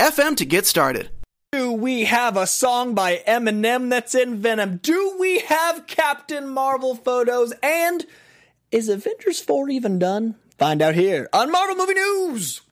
[0.00, 1.10] anchor.fm FM to get started.
[1.52, 4.78] Do we have a song by Eminem that's in Venom?
[4.82, 7.52] Do we have Captain Marvel photos?
[7.62, 8.06] And
[8.70, 10.36] is Avengers 4 even done?
[10.56, 12.62] Find out here on Marvel Movie News.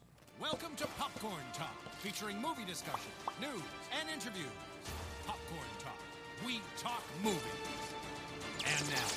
[0.40, 3.62] Welcome to Popcorn Talk, featuring movie discussion, news,
[3.98, 4.46] and interviews.
[5.26, 5.98] Popcorn Talk,
[6.46, 7.40] we talk movies.
[8.64, 9.08] And now,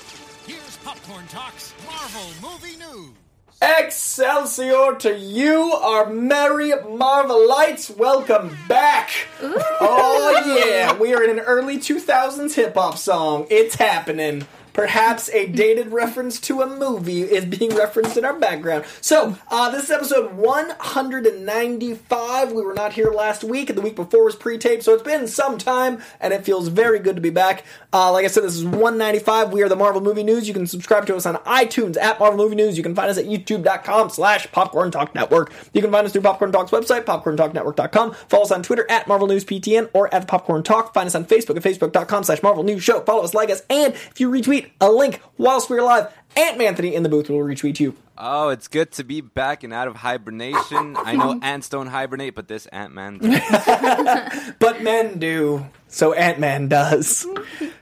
[0.45, 3.23] here's Popcorn Talk's Marvel Movie News.
[3.64, 7.95] Excelsior to you, our merry Marvelites.
[7.95, 9.09] Welcome back.
[9.42, 9.55] Ooh.
[9.80, 10.97] Oh, yeah.
[10.97, 13.47] We are in an early 2000s hip hop song.
[13.50, 14.45] It's happening.
[14.74, 18.84] Perhaps a dated reference to a movie is being referenced in our background.
[19.02, 22.52] So, uh, this is episode 195.
[22.52, 25.04] We were not here last week, and the week before was pre taped, so it's
[25.04, 27.64] been some time, and it feels very good to be back.
[27.94, 29.54] Uh, like I said, this is 195.
[29.54, 30.48] We are the Marvel Movie News.
[30.48, 32.76] You can subscribe to us on iTunes at Marvel Movie News.
[32.76, 35.54] You can find us at youtube.com slash Popcorn Talk Network.
[35.73, 38.14] You can find us through Popcorn Talk's website, popcorntalknetwork.com.
[38.30, 40.95] Follow us on Twitter at Marvel News PTN or at Popcorn Talk.
[40.95, 43.02] Find us on Facebook at facebook.com slash Marvel News Show.
[43.02, 46.14] Follow us, like us, and if you retweet a link whilst we're live.
[46.36, 47.96] Ant Anthony in the booth will retweet you.
[48.18, 50.96] Oh, it's good to be back and out of hibernation.
[50.98, 53.18] I know ants don't hibernate, but this Ant Man.
[54.60, 55.66] but men do.
[55.88, 57.26] So Ant Man does.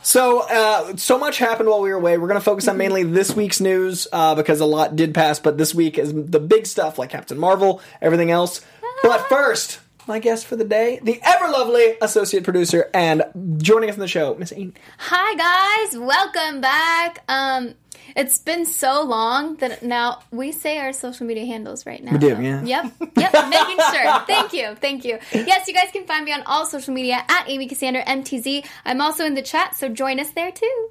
[0.02, 2.18] So, uh, so much happened while we were away.
[2.18, 5.38] We're going to focus on mainly this week's news uh, because a lot did pass.
[5.38, 8.62] But this week is the big stuff like Captain Marvel, everything else.
[9.04, 13.24] But first, my guest for the day, the ever lovely associate producer, and
[13.58, 14.74] joining us on the show, Miss Amy.
[14.98, 17.24] Hi guys, welcome back.
[17.28, 17.76] Um,
[18.16, 22.14] it's been so long that now we say our social media handles right now.
[22.14, 22.64] We do, yeah.
[22.64, 23.34] Yep, yep.
[23.50, 24.20] making sure.
[24.26, 25.20] Thank you, thank you.
[25.32, 28.66] Yes, you guys can find me on all social media at Amy Cassandra MTZ.
[28.86, 30.90] I'm also in the chat, so join us there too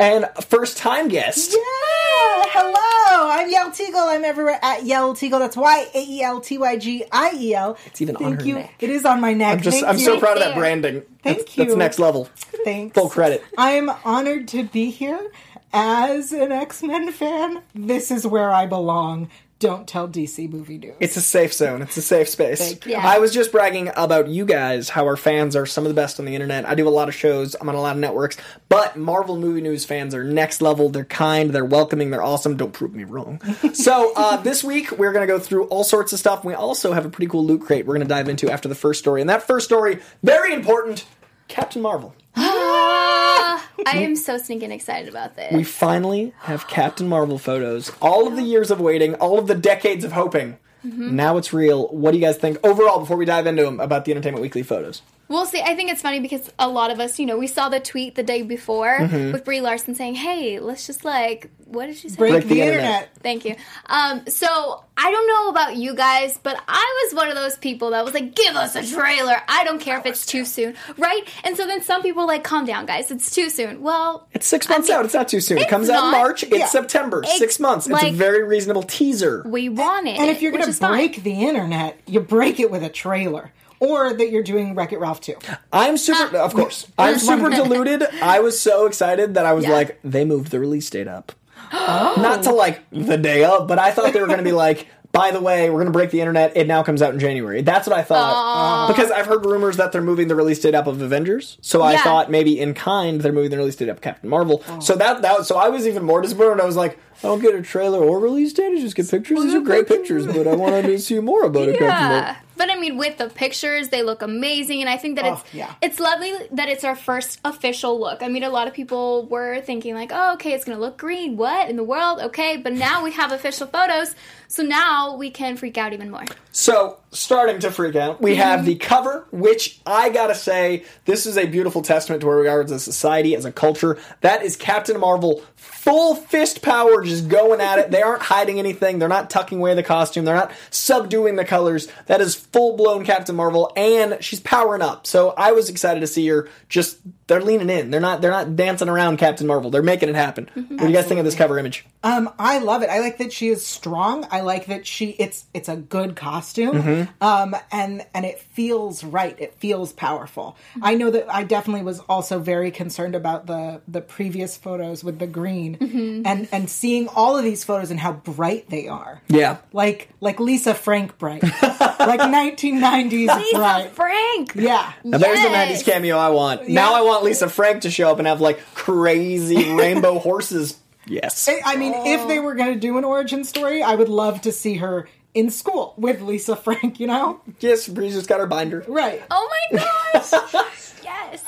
[0.00, 1.52] and first time guest.
[1.52, 2.19] Yeah,
[2.52, 3.30] hello.
[3.30, 4.08] I'm Yael Tygiel.
[4.08, 5.38] I'm everywhere at Yael Tygiel.
[5.38, 7.76] That's Y A E L T Y G I E L.
[7.86, 8.54] It's even Thank on her you.
[8.56, 8.74] neck.
[8.80, 9.54] It is on my neck.
[9.54, 9.80] I'm just.
[9.80, 10.04] Thank I'm you.
[10.04, 11.02] so proud of that branding.
[11.22, 11.64] Thank that's, you.
[11.64, 12.28] That's next level.
[12.64, 12.94] Thanks.
[12.94, 13.44] Full credit.
[13.56, 15.30] I am honored to be here
[15.72, 17.62] as an X Men fan.
[17.74, 19.30] This is where I belong
[19.60, 20.96] don't tell DC movie news.
[21.00, 21.82] It's a safe zone.
[21.82, 22.58] It's a safe space.
[22.58, 22.92] Thank you.
[22.92, 23.06] Yeah.
[23.06, 26.18] I was just bragging about you guys, how our fans are some of the best
[26.18, 26.66] on the internet.
[26.66, 27.54] I do a lot of shows.
[27.60, 28.38] I'm on a lot of networks,
[28.70, 30.88] but Marvel movie news fans are next level.
[30.88, 31.50] They're kind.
[31.50, 32.10] They're welcoming.
[32.10, 32.56] They're awesome.
[32.56, 33.40] Don't prove me wrong.
[33.74, 36.42] so uh, this week we're going to go through all sorts of stuff.
[36.42, 38.74] We also have a pretty cool loot crate we're going to dive into after the
[38.74, 41.04] first story, and that first story very important.
[41.48, 42.14] Captain Marvel.
[42.36, 45.52] Ah, I am so stinking excited about this.
[45.52, 47.92] We finally have Captain Marvel photos.
[48.00, 50.58] All of the years of waiting, all of the decades of hoping.
[50.84, 51.14] Mm-hmm.
[51.14, 51.88] Now it's real.
[51.88, 54.62] What do you guys think overall before we dive into them about the Entertainment Weekly
[54.62, 55.02] photos?
[55.30, 55.62] We'll see.
[55.62, 58.16] I think it's funny because a lot of us, you know, we saw the tweet
[58.16, 59.32] the day before Mm-hmm.
[59.32, 62.54] with Brie Larson saying, "Hey, let's just like, what did she say?" Break, Break the,
[62.56, 62.84] the internet.
[62.84, 63.08] internet.
[63.22, 63.54] Thank you.
[63.86, 67.90] Um, so I don't know about you guys, but I was one of those people
[67.90, 71.22] that was like, "Give us a trailer." I don't care if it's too soon, right?
[71.44, 73.12] And so then some people were like, "Calm down, guys.
[73.12, 75.04] It's too soon." Well, It's six months I mean, out.
[75.04, 75.58] It's not too soon.
[75.58, 76.18] It it's comes out in not.
[76.18, 76.42] March.
[76.42, 76.66] It's Yeah.
[76.66, 77.22] September.
[77.24, 77.86] Ex- six months.
[77.88, 79.44] It's a very reasonable teaser.
[79.46, 80.90] we want it, And if you're going is to fine.
[80.92, 83.52] break the internet, you break it with a trailer.
[83.80, 85.36] Or that you're doing Wreck It Ralph too.
[85.72, 88.02] I'm super, uh, of course, I'm super deluded.
[88.22, 89.72] I was so excited that I was Yeah.
[89.72, 91.32] like, they moved the release date up.
[91.72, 94.86] Not to like the day of, but I thought they were going to be like
[95.12, 96.56] by the way, we're going to break the internet.
[96.56, 97.62] It now comes out in January.
[97.62, 98.86] That's what I thought.
[98.86, 101.58] Because I've heard rumors that they're moving the release date up of Avengers.
[101.62, 102.02] So I Yeah.
[102.04, 104.62] thought maybe in kind they're moving the release date up of Captain Marvel.
[104.68, 104.78] Oh.
[104.78, 106.50] So that that so I was even more disappointed.
[106.50, 108.72] when I was like, I don't get a trailer or release date.
[108.72, 109.42] I just get pictures.
[109.42, 111.78] These are great pictures, but I wanted to see more about it.
[111.80, 112.16] Captain Marvel.
[112.18, 112.36] Yeah.
[112.60, 115.54] But I mean, with the pictures, they look amazing, and I think that Oh, it's
[115.54, 115.72] yeah.
[115.80, 118.22] it's lovely that it's our first official look.
[118.22, 121.38] I mean, a lot of people were thinking like, "Oh, okay, it's gonna look green.
[121.38, 124.14] What in the world?" Okay, but now we have official photos,
[124.46, 126.26] so now we can freak out even more.
[126.52, 128.66] So, starting to freak out, we have mm-hmm.
[128.66, 132.60] the cover, which I gotta say, this is a beautiful testament to where we are
[132.60, 133.96] as a society, as a culture.
[134.20, 137.90] That is Captain Marvel, full fist power, just going at it.
[137.90, 138.98] They aren't hiding anything.
[138.98, 140.24] They're not tucking away the costume.
[140.24, 141.88] They're not subduing the colors.
[142.06, 145.06] That is full blown Captain Marvel, and she's powering up.
[145.06, 146.48] So I was excited to see her.
[146.68, 147.90] Just they're leaning in.
[147.90, 148.20] They're not.
[148.20, 149.70] They're not dancing around Captain Marvel.
[149.70, 150.50] They're making it happen.
[150.54, 151.86] What do you guys think of this cover image?
[152.02, 152.90] Um, I love it.
[152.90, 154.26] I like that she is strong.
[154.30, 156.82] I like that she it's it's a good costume.
[156.82, 157.24] Mm-hmm.
[157.24, 159.38] Um, and and it feels right.
[159.38, 160.56] It feels powerful.
[160.82, 165.18] I know that I definitely was also very concerned about the the previous photos with
[165.18, 169.22] the green and and seeing all of these photos and how bright they are.
[169.28, 169.58] Yeah.
[169.72, 171.42] Like like Lisa Frank bright.
[171.62, 173.90] like 1990s Lisa bright.
[173.92, 174.52] Frank.
[174.54, 174.92] Yeah.
[175.04, 175.82] Now there's the Yes.
[175.82, 176.68] 90s cameo I want.
[176.68, 180.78] Now I want Lisa Frank to show up and have like crazy rainbow horses.
[181.06, 181.48] Yes.
[181.48, 184.40] I- I mean, if they were going to do an origin story, I would love
[184.42, 187.40] to see her in school with Lisa Frank, you know?
[187.60, 188.84] Yes, Breeze just got her binder.
[188.88, 189.22] Right.
[189.30, 190.32] Oh my gosh.
[191.04, 191.44] yes.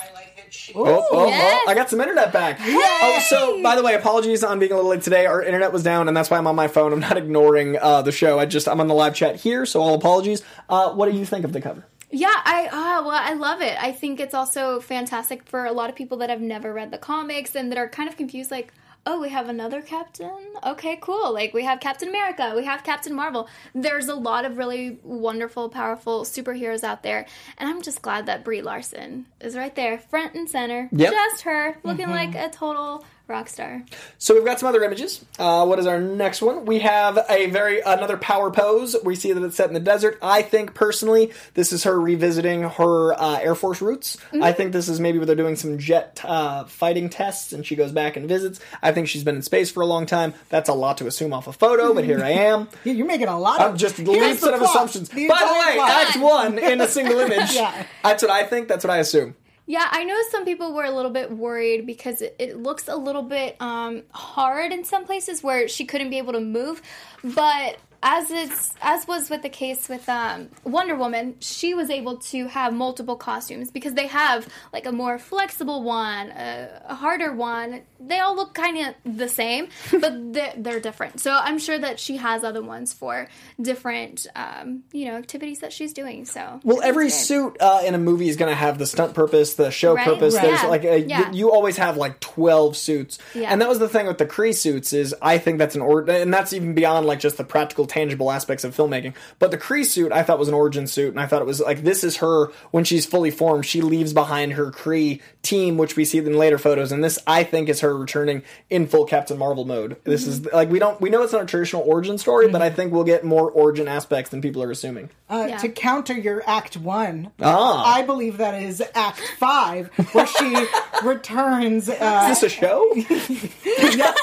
[0.75, 1.61] Oh, oh, Yes.
[1.65, 2.59] oh, I got some internet back.
[2.61, 5.25] Oh, so by the way, apologies on being a little late today.
[5.25, 6.93] Our internet was down, and that's why I'm on my phone.
[6.93, 8.39] I'm not ignoring uh, the show.
[8.39, 10.41] I just I'm on the live chat here, so all apologies.
[10.69, 11.85] Uh, what do you think of the cover?
[12.11, 13.75] Yeah, I uh, well, I love it.
[13.81, 16.97] I think it's also fantastic for a lot of people that have never read the
[16.99, 18.51] comics and that are kind of confused.
[18.51, 18.71] Like,
[19.05, 20.31] oh, we have another Captain.
[20.65, 21.33] Okay, cool.
[21.33, 23.47] Like we have Captain America, we have Captain Marvel.
[23.73, 27.25] There's a lot of really wonderful, powerful superheroes out there,
[27.57, 30.89] and I'm just glad that Brie Larson is right there, front and center.
[30.91, 31.11] Yep.
[31.11, 32.33] Just her, looking mm-hmm.
[32.33, 33.83] like a total rock star.
[34.17, 35.23] So we've got some other images.
[35.39, 36.65] Uh, what is our next one?
[36.65, 38.95] We have a very another power pose.
[39.03, 40.17] We see that it's set in the desert.
[40.21, 44.17] I think personally, this is her revisiting her uh, Air Force roots.
[44.41, 47.75] I think this is maybe where they're doing some jet uh, fighting tests, and she
[47.75, 48.59] goes back and visits.
[48.81, 50.33] I think she's been in space for a long time.
[50.49, 52.67] That's a lot to assume off a photo, but here I am.
[52.83, 55.09] Yeah, you're making a lot of I'm just leaps of assumptions.
[55.09, 55.89] The By the way, plot.
[55.89, 57.51] Act One in a single image.
[57.53, 57.85] Yeah.
[58.03, 58.67] That's what I think.
[58.67, 59.35] That's what I assume.
[59.65, 62.95] Yeah, I know some people were a little bit worried because it, it looks a
[62.97, 66.81] little bit um, hard in some places where she couldn't be able to move.
[67.23, 72.17] But as it's as was with the case with um, Wonder Woman, she was able
[72.17, 77.31] to have multiple costumes because they have like a more flexible one, a, a harder
[77.33, 77.81] one.
[78.05, 81.21] They all look kind of the same, but they're, they're different.
[81.21, 83.29] So I'm sure that she has other ones for
[83.61, 86.25] different, um, you know, activities that she's doing.
[86.25, 87.13] So Well, every good.
[87.13, 90.05] suit uh, in a movie is going to have the stunt purpose, the show Right,
[90.05, 90.35] purpose.
[90.35, 90.43] right.
[90.43, 91.31] There's Yeah, like a, yeah.
[91.31, 93.49] you, you always have like twelve suits, Yeah.
[93.51, 94.91] and that was the thing with the Kree suits.
[94.91, 98.31] Is I think that's an or, and that's even beyond like just the practical, tangible
[98.31, 99.13] aspects of filmmaking.
[99.39, 101.59] But the Kree suit, I thought was an origin suit, and I thought it was
[101.61, 103.65] like this is her when she's fully formed.
[103.65, 107.43] She leaves behind her Kree team, which we see in later photos, and this I
[107.43, 109.97] think is her returning in full Captain Marvel mode.
[110.03, 110.55] This is Mm-hmm.
[110.55, 113.03] like we don't we know it's not a traditional origin story, but I think we'll
[113.03, 115.09] get more origin aspects than people are assuming.
[115.29, 115.57] Uh, Yeah.
[115.57, 117.93] To counter your Act One, Ah.
[117.95, 120.65] I believe that is Act Five, where she
[121.03, 121.89] returns.
[121.89, 122.91] Uh, Is this a show?
[122.95, 124.15] yep,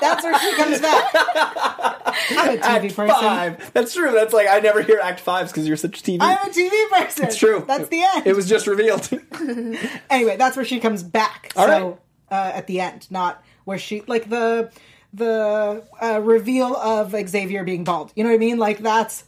[0.00, 1.04] that's where she comes back.
[2.30, 3.22] I'm a TV person.
[3.22, 3.72] five.
[3.72, 4.12] That's true.
[4.12, 6.18] That's like I never hear Act Fives because you're such a TV.
[6.20, 7.24] I'm a TV person.
[7.24, 7.64] it's true.
[7.66, 8.26] That's the end.
[8.26, 9.08] It was just revealed.
[10.10, 11.52] anyway, that's where she comes back.
[11.56, 11.98] All so
[12.30, 14.70] uh, at the end, not where she like the
[15.12, 18.12] the uh, reveal of Xavier being bald.
[18.14, 18.58] You know what I mean?
[18.58, 19.24] Like that's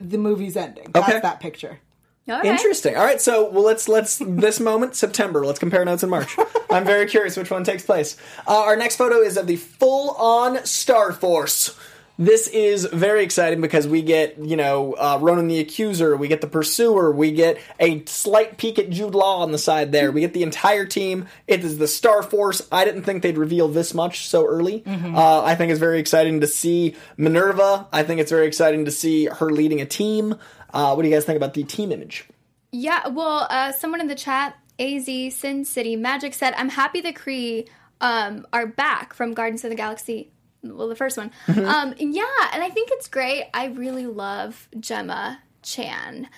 [0.00, 0.90] the movie's ending.
[0.92, 1.20] That's Okay.
[1.20, 1.80] that picture.
[2.28, 2.44] All right.
[2.44, 2.94] Interesting.
[2.94, 5.46] All right, so well, let's let's this moment September.
[5.46, 6.36] Let's compare notes in March.
[6.70, 8.18] I'm very curious which one takes place.
[8.46, 11.74] Uh, our next photo is of the full-on Star Force.
[12.20, 16.40] This is very exciting because we get, you know, uh, Ronan the Accuser, we get
[16.40, 20.10] the Pursuer, we get a slight peek at Jude Law on the side there.
[20.10, 21.28] We get the entire team.
[21.46, 22.66] It is the Star Force.
[22.72, 24.82] I didn't think they'd reveal this much so early.
[24.84, 27.86] Uh, I think it's very exciting to see Minerva.
[27.92, 30.34] I think it's very exciting to see her leading a team.
[30.74, 32.24] Uh, what do you guys think about the team image?
[32.72, 37.12] Yeah, well, uh, someone in the chat, AZ Sin City Magic said, "I'm happy the
[37.12, 37.68] Kree
[38.00, 41.30] um, are back from Guardians of the Galaxy." Well, the first one.
[41.48, 43.44] Um, yeah, and I think it's great.
[43.54, 46.28] I really love Gemma Chan.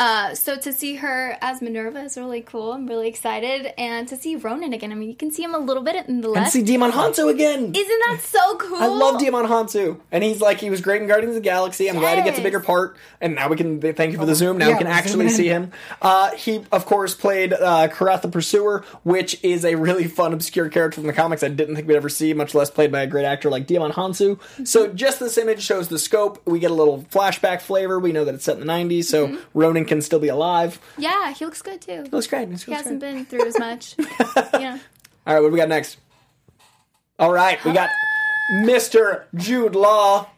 [0.00, 2.72] Uh, so to see her as Minerva is really cool.
[2.72, 4.92] I'm really excited, and to see Ronan again.
[4.92, 6.54] I mean, you can see him a little bit in the left.
[6.54, 7.72] And see Djimon Hounsou again.
[7.74, 8.78] Isn't that so cool?
[8.78, 11.88] I love Djimon Hounsou, and he's like he was great in Guardians of the Galaxy.
[11.88, 14.34] I'm glad he gets a bigger part, and now we can thank you for the
[14.34, 14.58] zoom.
[14.58, 15.70] Now yeah, we can actually see him.
[16.02, 20.68] Uh, he of course played uh, Korath the Pursuer, which is a really fun obscure
[20.68, 21.42] character from the comics.
[21.42, 23.92] I didn't think we'd ever see, much less played by a great actor like Djimon
[23.92, 24.38] Hounsou.
[24.66, 26.40] So just this image shows the scope.
[26.46, 28.00] We get a little flashback flavor.
[28.00, 29.58] We know that it's set in the 90s, so Mm-hmm.
[29.58, 30.80] Ronan can still be alive.
[30.96, 32.04] Yeah, he looks good too.
[32.12, 32.48] Looks great.
[32.48, 32.76] Looks He great.
[32.76, 33.96] hasn't been through as much.
[34.54, 34.78] yeah.
[35.26, 35.98] All right, what do we got next?
[37.18, 37.90] All right, we got
[38.52, 39.24] Mr.
[39.34, 40.28] Jude Law,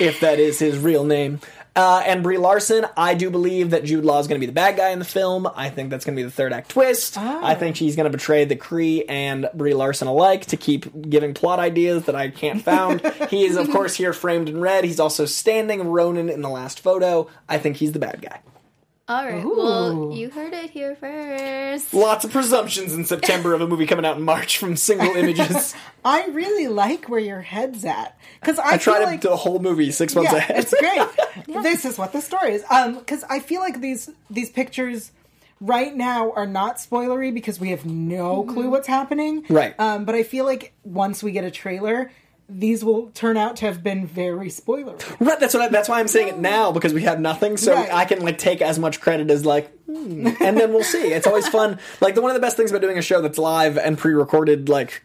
[0.00, 1.38] if that is his real name.
[1.76, 4.52] Uh, and Brie Larson, I do believe that Jude Law is going to be the
[4.52, 5.46] bad guy in the film.
[5.54, 7.16] I think that's going to be the third act twist.
[7.18, 11.32] I think she's going to betray the Kree and Brie Larson alike to keep giving
[11.34, 13.02] plot ideas that I can't found.
[13.30, 14.84] he is, of course, here framed in red.
[14.84, 17.28] He's also standing Ronan in the last photo.
[17.48, 18.40] I think he's the bad guy.
[19.08, 19.44] All right.
[19.44, 21.94] Well, you heard it here first.
[21.94, 25.76] Lots of presumptions in September of a movie coming out in March from single images.
[26.04, 29.28] I really like where your head's at because I, I tried feel to like do
[29.28, 30.58] the whole movie six months yeah, ahead.
[30.58, 31.08] it's great.
[31.62, 32.64] This is what the story is.
[32.68, 35.12] Um, because I feel like these these pictures
[35.60, 39.44] right now are not spoilery because we have no clue what's happening.
[39.48, 39.78] Right.
[39.78, 42.10] Um, but I feel like once we get a trailer,
[42.48, 45.02] these will turn out to have been very spoilery.
[45.20, 45.64] Right, that's what.
[45.64, 47.92] I, that's why I'm saying it now because we have nothing, so Right.
[47.92, 51.12] I can like take as much credit as like, hmm, and then we'll see.
[51.12, 51.78] It's always fun.
[52.00, 54.68] Like the one of the best things about doing a show that's live and pre-recorded,
[54.68, 55.02] like.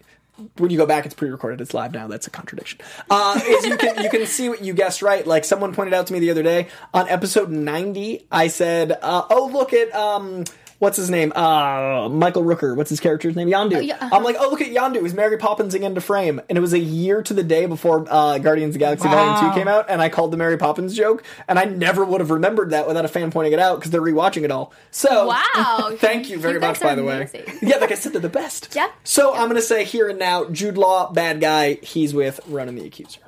[0.57, 1.62] When you go back, it's pre-recorded.
[1.62, 2.07] It's live now.
[2.07, 2.79] That's a contradiction.
[3.12, 5.27] Uh, is you can you can see what you guessed right.
[5.27, 9.24] Like someone pointed out to me the other day on episode ninety, I said, uh,
[9.29, 10.45] "Oh, look at um,
[10.81, 11.31] what's his name?
[11.35, 12.75] Uh, Michael Rooker.
[12.75, 13.47] What's his character's name?
[13.47, 14.09] Yondu." yeah, uh-huh.
[14.15, 15.05] I'm like, "Oh, look at Yondu.
[15.05, 18.05] Is Mary Poppins again to frame?" And it was a year to the day before
[18.09, 20.95] uh, Guardians of the Galaxy Volume Two came out, and I called the Mary Poppins
[20.95, 23.91] joke, and I never would have remembered that without a fan pointing it out because
[23.91, 24.73] they're rewatching it all.
[24.89, 25.91] So, Wow.
[25.97, 27.29] thank you very You much, by the way.
[27.61, 28.73] Yeah, like I said, they're the best.
[28.75, 28.89] Yeah.
[29.03, 31.75] So I'm gonna say here and now, Jude Law, bad guy.
[31.75, 33.19] He's with Ronan the Accuser.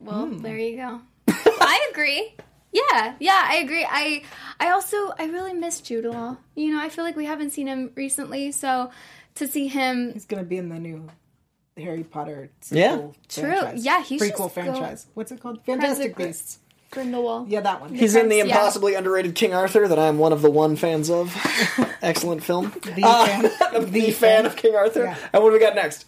[0.00, 1.00] Well, there you go.
[1.28, 2.34] I agree.
[2.72, 3.86] Yeah, yeah, I agree.
[3.88, 4.22] I
[4.58, 6.36] I also I really miss Jude Law.
[6.54, 8.90] You know, I feel like we haven't seen him recently, so
[9.34, 11.08] to see him He's gonna be in the new
[11.76, 12.92] Harry Potter Yeah.
[12.92, 13.42] sequel True.
[13.52, 13.84] franchise.
[13.84, 15.06] Yeah, he should prequel go- franchise.
[15.14, 15.64] What's it called?
[15.64, 16.58] Fantastic Gr- Beasts.
[16.90, 17.48] Grindelwald.
[17.48, 17.94] Yeah, that one.
[17.94, 18.44] He's in the Yeah.
[18.44, 21.34] impossibly underrated King Arthur that I'm one of the one fans of.
[22.02, 22.72] Excellent film.
[22.96, 23.42] the uh, fan.
[23.92, 25.04] the, fan of King Arthur.
[25.04, 25.16] Yeah.
[25.32, 26.04] And what do we got next?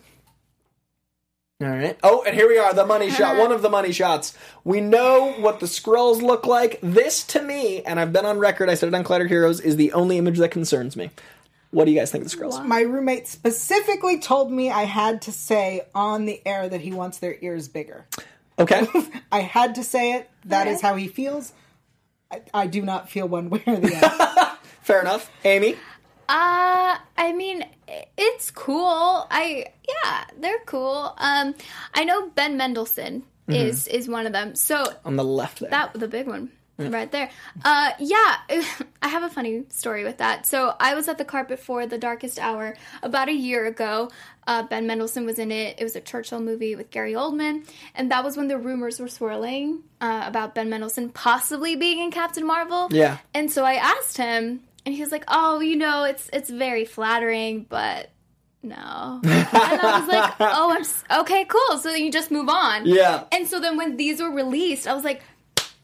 [1.62, 1.96] All right.
[2.02, 3.36] Oh, and here we are, the money shot.
[3.38, 4.36] One of the money shots.
[4.64, 6.80] We know what the Skrulls look like.
[6.82, 9.76] This, to me, and I've been on record, I said it on Collider Heroes, is
[9.76, 11.10] the only image that concerns me.
[11.70, 12.64] What do you guys think of the Skrulls?
[12.66, 17.18] My roommate specifically told me I had to say on the air that he wants
[17.18, 18.04] their ears bigger.
[18.58, 18.86] Okay.
[19.32, 20.28] I had to say it.
[20.46, 20.86] That is Okay.
[20.88, 21.52] how he feels.
[22.32, 24.56] I, I do not feel one way or the other.
[24.82, 25.30] Fair enough.
[25.44, 25.76] Amy?
[26.28, 27.64] Uh, I mean,
[28.16, 29.26] it's cool.
[29.30, 31.14] I yeah, they're cool.
[31.18, 31.54] Um,
[31.94, 34.54] I know Ben Mendelsohn is is one of them.
[34.54, 35.70] So On the left there.
[35.70, 37.30] that the big one right there.
[37.64, 38.36] Uh, yeah,
[39.02, 40.46] I have a funny story with that.
[40.46, 44.10] So I was at the carpet for The Darkest Hour about a year ago.
[44.46, 45.78] Uh, ben Mendelsohn was in it.
[45.78, 49.08] It was a Churchill movie with Gary Oldman, and that was when the rumors were
[49.08, 52.88] swirling uh, about Ben Mendelsohn possibly being in Captain Marvel.
[52.90, 53.18] Yeah.
[53.32, 56.84] And so I asked him, and he was like, "Oh, you know, it's it's very
[56.84, 58.10] flattering, but."
[58.62, 59.20] No.
[59.24, 61.76] And I was like, oh, I'm s- okay, cool.
[61.78, 62.86] So then you just move on.
[62.86, 63.24] Yeah.
[63.30, 65.20] And so then when these were released, I was like,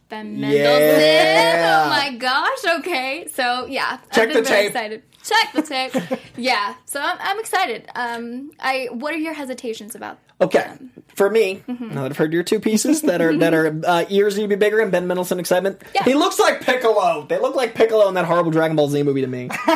[0.09, 0.49] Ben Yeah.
[0.49, 1.61] Mendelsohn.
[1.85, 2.79] Oh my gosh.
[2.79, 3.27] Okay.
[3.35, 4.71] So yeah, Check I've been the very tape.
[4.71, 5.03] excited.
[5.23, 6.21] Check the tape.
[6.39, 6.75] yeah.
[6.87, 7.87] So I'm, I'm excited.
[7.95, 10.19] Um, I what are your hesitations about?
[10.41, 10.73] Okay,
[11.21, 11.89] for me, Mm-hmm.
[11.89, 14.49] now that I've heard your two pieces that are that are uh, ears need to
[14.49, 15.83] be bigger and Ben Mendelsohn excitement.
[15.95, 16.05] Yeah.
[16.05, 17.27] He looks like Piccolo.
[17.29, 19.51] They look like Piccolo in that horrible Dragon Ball Z movie to me.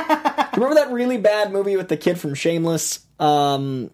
[0.54, 3.00] Remember that really bad movie with the kid from Shameless?
[3.20, 3.90] Um,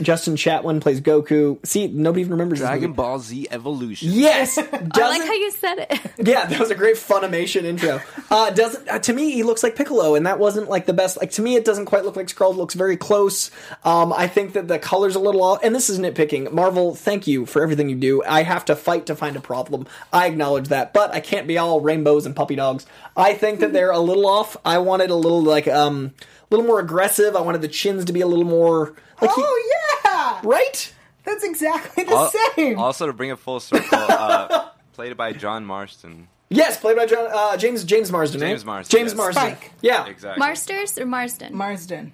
[0.00, 1.64] Justin Chatwin plays Goku.
[1.66, 2.96] See, nobody even remembers this Dragon movie.
[2.96, 4.10] Ball Z Evolution.
[4.12, 6.00] Yes, I like how you said it.
[6.26, 8.00] yeah, that was a great Funimation intro.
[8.30, 11.18] Uh, doesn't uh, to me he looks like Piccolo, and that wasn't like the best.
[11.18, 12.56] Like to me, it doesn't quite look like Skrull.
[12.56, 13.50] Looks very close.
[13.84, 16.52] Um, I think that the colors a little off, and this is nitpicking.
[16.52, 18.22] Marvel, thank you for everything you do.
[18.24, 19.86] I have to fight to find a problem.
[20.12, 22.86] I acknowledge that, but I can't be all rainbows and puppy dogs.
[23.16, 24.56] I think that they're a little off.
[24.64, 27.36] I wanted a little like um, a little more aggressive.
[27.36, 30.92] I wanted the chins to be a little more like he- oh yeah, right.
[31.24, 32.78] that's exactly the Al- same.
[32.78, 36.28] Also, to bring it full circle, uh, played by John Marston.
[36.50, 38.40] Yes, played by John, uh, James James Marsden.
[38.40, 38.66] James right?
[38.66, 39.16] Marsden, James yes.
[39.16, 39.42] Marsden.
[39.56, 39.72] Spike.
[39.82, 40.38] Yeah, Exactly.
[40.40, 41.54] Marsters or Marsden?
[41.54, 42.12] Marsden.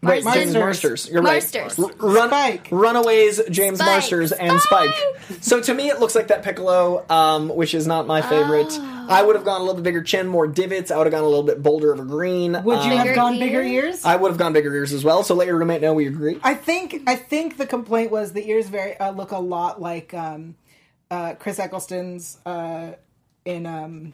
[0.00, 0.44] Wait, Marston.
[0.44, 1.08] James Marsters.
[1.10, 1.42] You're right.
[1.42, 1.76] Marsters.
[1.78, 2.68] R- Run, Spike.
[2.70, 3.88] Runaways, James Spike.
[3.90, 4.94] Marsters, and Spike.
[5.40, 8.68] So to me, it looks like that Piccolo, um, which is not my favorite.
[8.70, 9.06] Oh.
[9.10, 10.92] I would have gone a little bit bigger chin, more divots.
[10.92, 12.52] I would have gone a little bit bolder of a green.
[12.52, 13.84] Would you Um, have Bigger gone bigger ears?
[13.96, 14.04] ears?
[14.04, 15.24] I would have gone bigger ears as well.
[15.24, 16.38] So let your roommate know we agree.
[16.44, 20.14] I think I think the complaint was the ears very uh, look a lot like
[20.14, 20.54] um,
[21.10, 22.92] uh, Chris Eccleston's uh,
[23.44, 24.12] in um,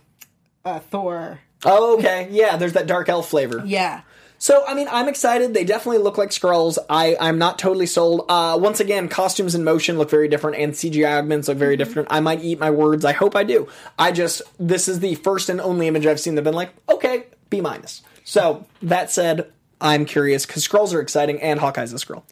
[0.65, 1.41] uh, Thor.
[1.67, 2.29] Oh, okay.
[2.31, 3.63] Yeah, there's that dark elf flavor.
[3.67, 4.03] Yeah,
[4.45, 5.55] So, I mean, I'm excited.
[5.55, 6.77] They definitely look like Skrulls.
[6.91, 8.27] I, I'm not totally sold.
[8.29, 11.79] Uh, once again, costumes in motion look very different, and CGI augments look very mm-hmm.
[11.79, 12.09] different.
[12.11, 13.07] I might eat my words.
[13.07, 13.69] I hope I do.
[13.99, 16.75] I just, this is the first and only image I've seen that have been like,
[16.91, 18.03] okay, B minus.
[18.25, 22.25] So, that said, I'm curious, because Skrulls are exciting, and Hawkeye's a Skrull.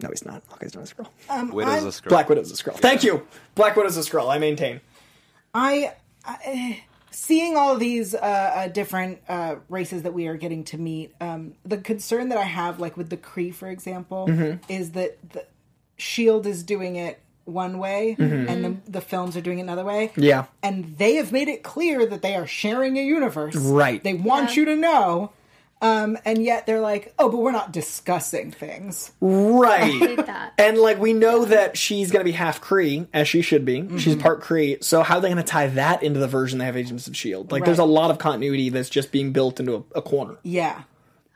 [0.00, 0.44] No, he's not.
[0.46, 1.08] Hawkeye's not a Skrull.
[1.28, 2.10] Um, Widow's a Skrull.
[2.10, 2.76] Black Widow's a Skrull.
[2.76, 3.26] Thank you.
[3.56, 4.32] Black Widow's a Skrull.
[4.32, 4.80] I maintain.
[5.52, 5.94] I,
[6.24, 6.76] I eh.
[7.20, 11.12] Seeing all of these uh, uh, different uh, races that we are getting to meet.
[11.20, 14.70] Um, the concern that I have, like with the Kree, for example, Mm-hmm.
[14.72, 15.44] is that the
[15.96, 20.08] Shield is doing it one way, and the, the films are doing it another way.
[20.08, 20.22] Mm-hmm.
[20.22, 20.44] Yeah.
[20.62, 23.56] and they have made it clear that they are sharing a universe.
[23.56, 24.00] Right.
[24.02, 24.60] They want Yeah.
[24.60, 25.32] you to know.
[25.80, 29.12] Um, and yet they're like, oh, but we're not discussing things.
[29.20, 29.92] Right.
[29.92, 30.54] hate that.
[30.58, 33.82] And like we know that she's going to be half Kree, as she should be.
[33.98, 34.20] She's Mm-hmm.
[34.22, 34.82] part Kree.
[34.82, 37.16] So how are they going to tie that into the version they have Agents of
[37.16, 37.52] Shield?
[37.52, 40.36] Like, there's a lot of continuity that's just being built into a, a corner.
[40.42, 40.82] Yeah.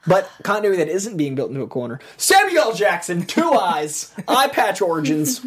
[0.05, 2.01] But continuity that isn't being built into a corner.
[2.17, 2.75] Samuel L.
[2.75, 5.47] Jackson, two eyes, eye patch origins,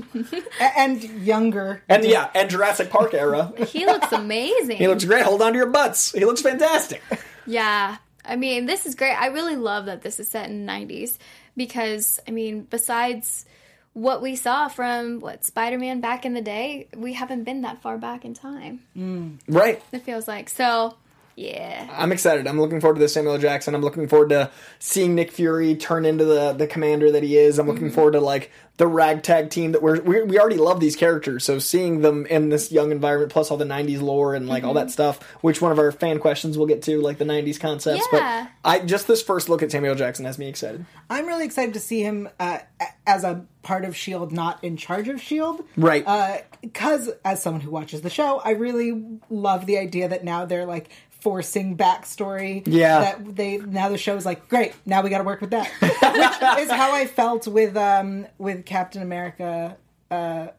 [0.62, 1.84] and younger.
[1.90, 3.52] and yeah, and Jurassic Park era.
[3.68, 4.78] He looks amazing.
[4.78, 5.24] He looks great.
[5.26, 6.14] Hold on to your butts.
[6.14, 7.02] He looks fantastic.
[7.46, 7.98] Yeah.
[8.28, 9.14] I mean, this is great.
[9.14, 11.18] I really love that this is set in the 90s
[11.56, 13.46] because, I mean, besides
[13.94, 17.98] what we saw from what Spider-Man back in the day, we haven't been that far
[17.98, 18.82] back in time.
[18.96, 19.40] Mm.
[19.48, 19.82] Right.
[19.92, 20.50] It feels like.
[20.50, 20.96] So,
[21.36, 21.90] yeah.
[21.92, 22.48] I'm excited.
[22.48, 23.76] I'm looking forward to the Samuel Jackson.
[23.76, 27.60] I'm looking forward to seeing Nick Fury turn into the the commander that he is.
[27.60, 27.96] I'm looking mm-hmm.
[27.96, 31.44] forward to like the ragtag team that we're we, we already love these characters.
[31.44, 34.74] So seeing them in this young environment, plus all the '90s lore and like all
[34.76, 34.92] that mm-hmm.
[34.92, 38.08] stuff, which one of our fan questions we'll get to, like the '90s concepts.
[38.14, 38.48] Yeah.
[38.64, 40.86] But I just this first look at Samuel Jackson has me excited.
[41.10, 42.60] I'm really excited to see him uh,
[43.06, 45.64] as a part of Shield, not in charge of Shield.
[45.76, 46.04] Right.
[46.06, 50.46] Uh, because as someone who watches the show, I really love the idea that now
[50.46, 50.90] they're like
[51.26, 52.62] forcing backstory.
[52.68, 53.00] Yeah.
[53.00, 54.74] That they now the show is like great.
[54.86, 58.64] Now we got to work with that, which is how I felt with um with
[58.64, 59.76] Captain America.
[60.12, 60.50] Uh,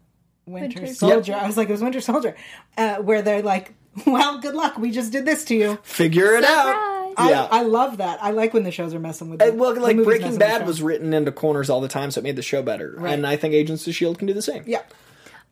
[0.44, 1.32] Winter, Winter Soldier.
[1.32, 1.42] Yep.
[1.42, 2.34] I was like, it was Winter Soldier,
[2.76, 3.74] uh, where they're like,
[4.06, 4.76] "Well, good luck.
[4.76, 6.66] We just did this to you." Figure it out.
[7.16, 7.48] I, Yeah.
[7.50, 8.22] I love that.
[8.22, 9.38] I like when the shows are messing with.
[9.38, 12.18] The, And, well, the like Breaking Bad was written into corners all the time, so
[12.20, 13.06] it made the show better.
[13.06, 14.64] And I think Agents of Shield can do the same.
[14.66, 14.82] Yeah.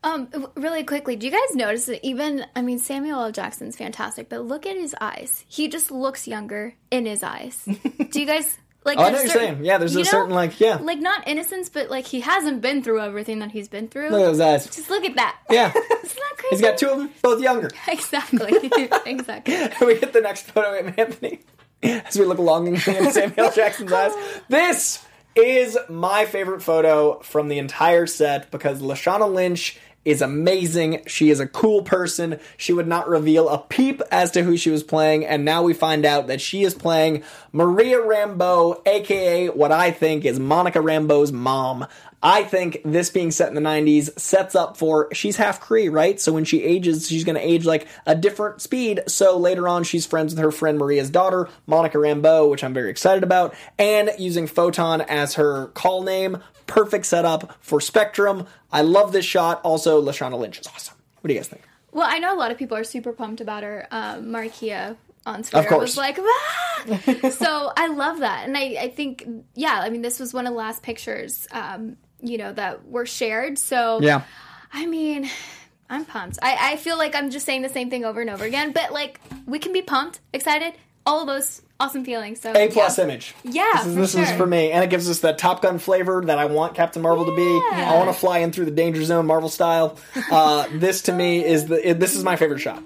[0.04, 3.32] Um, really quickly, do you guys notice that even, I mean, Samuel L.
[3.32, 5.44] Jackson's fantastic, but look at his eyes.
[5.48, 7.64] He just looks younger in his eyes.
[8.10, 9.64] do you guys, like, Oh, I know what you're saying.
[9.64, 10.76] Yeah, there's a certain, like, yeah.
[10.76, 14.10] Like, not innocence, but like, he hasn't been through everything that he's been through.
[14.10, 14.66] Look at those eyes.
[14.66, 15.38] Just look at that.
[15.48, 15.68] Yeah.
[15.74, 16.50] Isn't that crazy?
[16.50, 17.70] He's got two of them, both younger.
[17.88, 18.52] Exactly.
[19.06, 19.86] exactly.
[19.86, 21.40] we get the next photo of Anthony
[21.82, 23.52] as we look longingly in Samuel L.
[23.52, 24.12] Jackson's eyes.
[24.48, 25.02] This
[25.34, 31.02] is my favorite photo from the entire set because Lashana Lynch is amazing.
[31.06, 32.38] She is a cool person.
[32.56, 35.74] She would not reveal a peep as to who she was playing, and now we
[35.74, 41.32] find out that she is playing Maria Rambeau, aka what I think is Monica Rambeau's
[41.32, 41.86] mom.
[42.24, 46.18] I think this being set in the 90s sets up for she's half Cree, right?
[46.18, 49.02] So when she ages, she's going to age like a different speed.
[49.06, 52.88] So later on, she's friends with her friend Maria's daughter, Monica Rambeau, which I'm very
[52.88, 56.38] excited about, and using Photon as her call name.
[56.66, 58.46] Perfect setup for Spectrum.
[58.72, 59.60] I love this shot.
[59.62, 60.96] Also, Lashana Lynch is awesome.
[61.20, 61.62] What do you guys think?
[61.92, 63.86] Well, I know a lot of people are super pumped about her.
[63.90, 65.80] Um, Markia on Twitter course.
[65.80, 67.30] was like, ah!
[67.30, 70.52] so I love that, and I, I think, yeah, I mean, this was one of
[70.52, 73.58] the last pictures, um, you know, that were shared.
[73.58, 74.22] So yeah,
[74.72, 75.28] I mean,
[75.88, 76.38] I'm pumped.
[76.42, 78.92] I, I feel like I'm just saying the same thing over and over again, but
[78.92, 80.74] like we can be pumped, excited,
[81.06, 82.40] all of those awesome feelings.
[82.40, 83.04] So A plus yeah.
[83.04, 83.34] image.
[83.44, 85.78] Yeah, this, is, for this is for me, and it gives us that Top Gun
[85.78, 87.60] flavor that I want Captain Marvel to be.
[87.72, 89.98] I want to fly in through the danger zone, Marvel style.
[90.30, 92.82] Uh, this to me is the it, this is my favorite shot.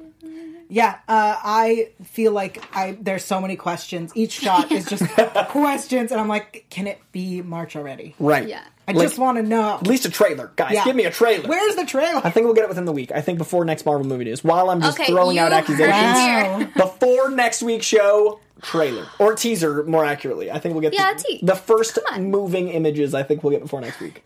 [0.71, 4.13] Yeah, uh, I feel like I there's so many questions.
[4.15, 5.03] Each shot is just
[5.49, 8.15] questions, and I'm like, can it be March already?
[8.19, 8.49] Right.
[8.49, 8.65] Yeah.
[8.89, 9.75] I Like, just want to know.
[9.75, 10.73] at least a trailer, guys.
[10.73, 10.85] Yeah.
[10.85, 11.47] Give me a trailer.
[11.47, 12.23] Where's the trailer?
[12.25, 13.13] I think we'll get it within the week.
[13.13, 14.43] I think before next Marvel movie news.
[14.43, 16.71] While I'm just Okay, throwing out accusations, it here.
[16.75, 20.51] before next week's show, trailer or teaser, more accurately.
[20.51, 23.13] I think we'll get Yeah, the, te- the first moving images.
[23.15, 24.25] I think we'll get before next week,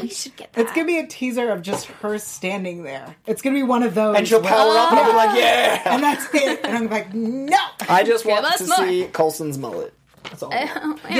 [0.00, 0.62] We should get that.
[0.62, 3.14] It's gonna be a teaser of just her standing there.
[3.26, 5.36] It's gonna be one of those, and she'll where- power up and I'll be like,
[5.38, 6.60] "Yeah!" and that's it.
[6.64, 7.58] And I'm like, no.
[7.88, 8.76] I just want us to more.
[8.78, 9.92] see Coulson's mullet.
[10.32, 10.52] That's all.
[10.52, 10.74] I Yeah,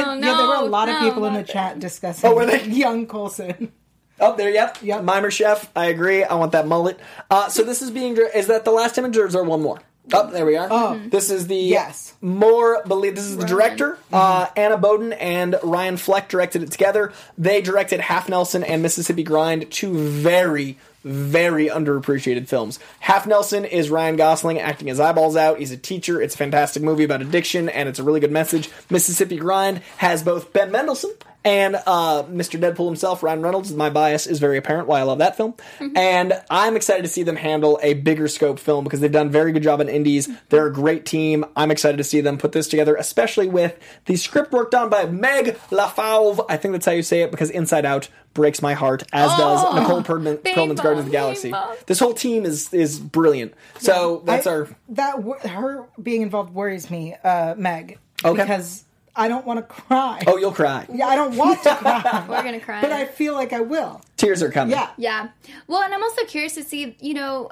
[0.05, 2.35] don't yeah, there were a lot of No, people in the not chat discussing Oh,
[2.35, 2.65] were they?
[2.69, 3.71] young Coulson.
[4.19, 4.79] Oh, there, yep.
[4.83, 5.03] Yep.
[5.05, 6.25] Mimer Chef, I agree.
[6.25, 6.99] I want that mullet.
[7.31, 9.61] Uh, so this is being, dir- is that the last image or is there one
[9.63, 9.81] more?
[10.13, 10.69] Oh, there we are.
[10.71, 11.01] Oh.
[11.11, 12.12] This is the Yes.
[12.23, 13.17] More believe.
[13.17, 17.13] This is the director, uh, Anna Boden and Ryan Fleck directed it together.
[17.37, 22.79] They directed Half Nelson and Mississippi Grind, two very, very underappreciated films.
[23.01, 25.59] Half Nelson is Ryan Gosling acting his eyeballs out.
[25.59, 26.23] He's a teacher.
[26.23, 28.71] It's a fantastic movie about addiction, and it's a really good message.
[28.89, 31.11] Mississippi Grind has both Ben Mendelsohn
[31.45, 32.61] and uh, Mr.
[32.61, 33.73] Deadpool himself, Ryan Reynolds.
[33.73, 35.55] My bias is very apparent why I love that film.
[35.97, 39.31] And I'm excited to see them handle a bigger scope film because they've done a
[39.31, 40.29] very good job in indies.
[40.51, 41.45] They're a great team.
[41.57, 45.07] I'm excited to see them put this together, especially with the script worked on by
[45.07, 46.45] Meg LaFauve.
[46.49, 49.61] I think that's how you say it because Inside Out breaks my heart, as does
[49.65, 51.53] Oh, Nicole Perlman, Perlman's Guardians of the Galaxy.
[51.87, 53.53] This whole team is is brilliant.
[53.79, 54.69] So that's I- our.
[54.91, 55.17] that
[55.51, 57.99] her being involved worries me, uh, Meg.
[58.25, 58.41] Okay.
[58.43, 60.23] Because I don't want to cry.
[60.27, 60.87] Oh, you'll cry.
[60.93, 62.81] yeah, I don't want to cry, We're gonna cry.
[62.81, 64.01] but I feel like I will.
[64.17, 64.73] Tears are coming.
[64.77, 64.91] Yeah.
[64.97, 65.29] Yeah.
[65.67, 67.51] Well, and I'm also curious to see, you know,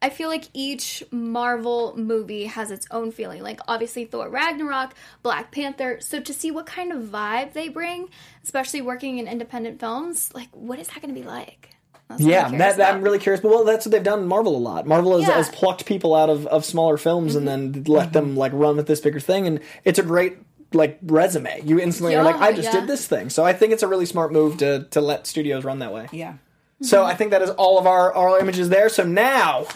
[0.00, 3.42] I feel like each Marvel movie has its own feeling.
[3.42, 5.98] Like, obviously, Thor Ragnarok, Black Panther.
[6.00, 8.08] So, to see what kind of vibe they bring,
[8.42, 11.70] especially working in independent films, like, what is that going to be like?
[12.08, 13.40] That's Yeah, I'm curious that, that I'm really curious.
[13.40, 14.86] But well, that's what they've done in Marvel a lot.
[14.88, 15.28] Marvel has, Yeah.
[15.28, 15.36] Mm-hmm.
[15.36, 18.88] has plucked people out of, of smaller films and then let them like run with
[18.88, 20.36] this bigger thing, and it's a great
[20.74, 21.60] like resume.
[21.64, 22.80] You instantly are like, I just yeah.
[22.80, 23.30] did this thing.
[23.30, 26.08] So I think it's a really smart move to to let studios run that way.
[26.12, 26.34] Yeah.
[26.80, 28.88] So I think that is all of our our images there.
[28.88, 29.66] So now,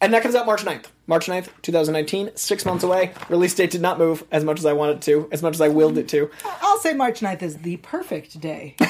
[0.00, 0.86] and that comes out March 9th.
[1.06, 3.12] March 9th, 2019, six months away.
[3.28, 5.68] Release date did not move as much as I wanted to, as much as I
[5.68, 6.30] willed it to.
[6.62, 8.76] I'll say March 9th is the perfect day.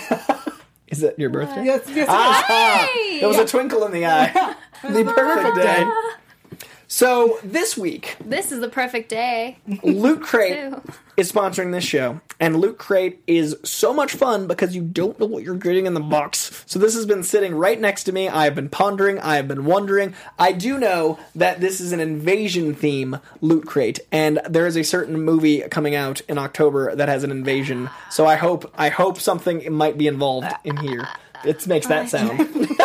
[0.86, 1.64] Is it your birthday?
[1.64, 2.06] yes, yes, it is.
[2.08, 3.18] Ah, Hey!
[3.18, 4.54] there was a twinkle in the eye.
[4.82, 5.84] the perfect day.
[6.94, 9.58] So this week, This is the perfect day.
[9.82, 10.80] Loot Crate Ew.
[11.16, 15.26] is sponsoring this show, and Loot Crate is so much fun because you don't know
[15.26, 16.62] what you're getting in the box.
[16.66, 18.28] So this has been sitting right next to me.
[18.28, 19.18] I have been pondering.
[19.18, 20.14] I have been wondering.
[20.38, 24.84] I do know that this is an invasion theme Loot Crate, and there is a
[24.84, 27.90] certain movie coming out in October that has an invasion.
[28.08, 31.08] So I hope I hope something might be involved in here.
[31.44, 32.38] It makes that sound.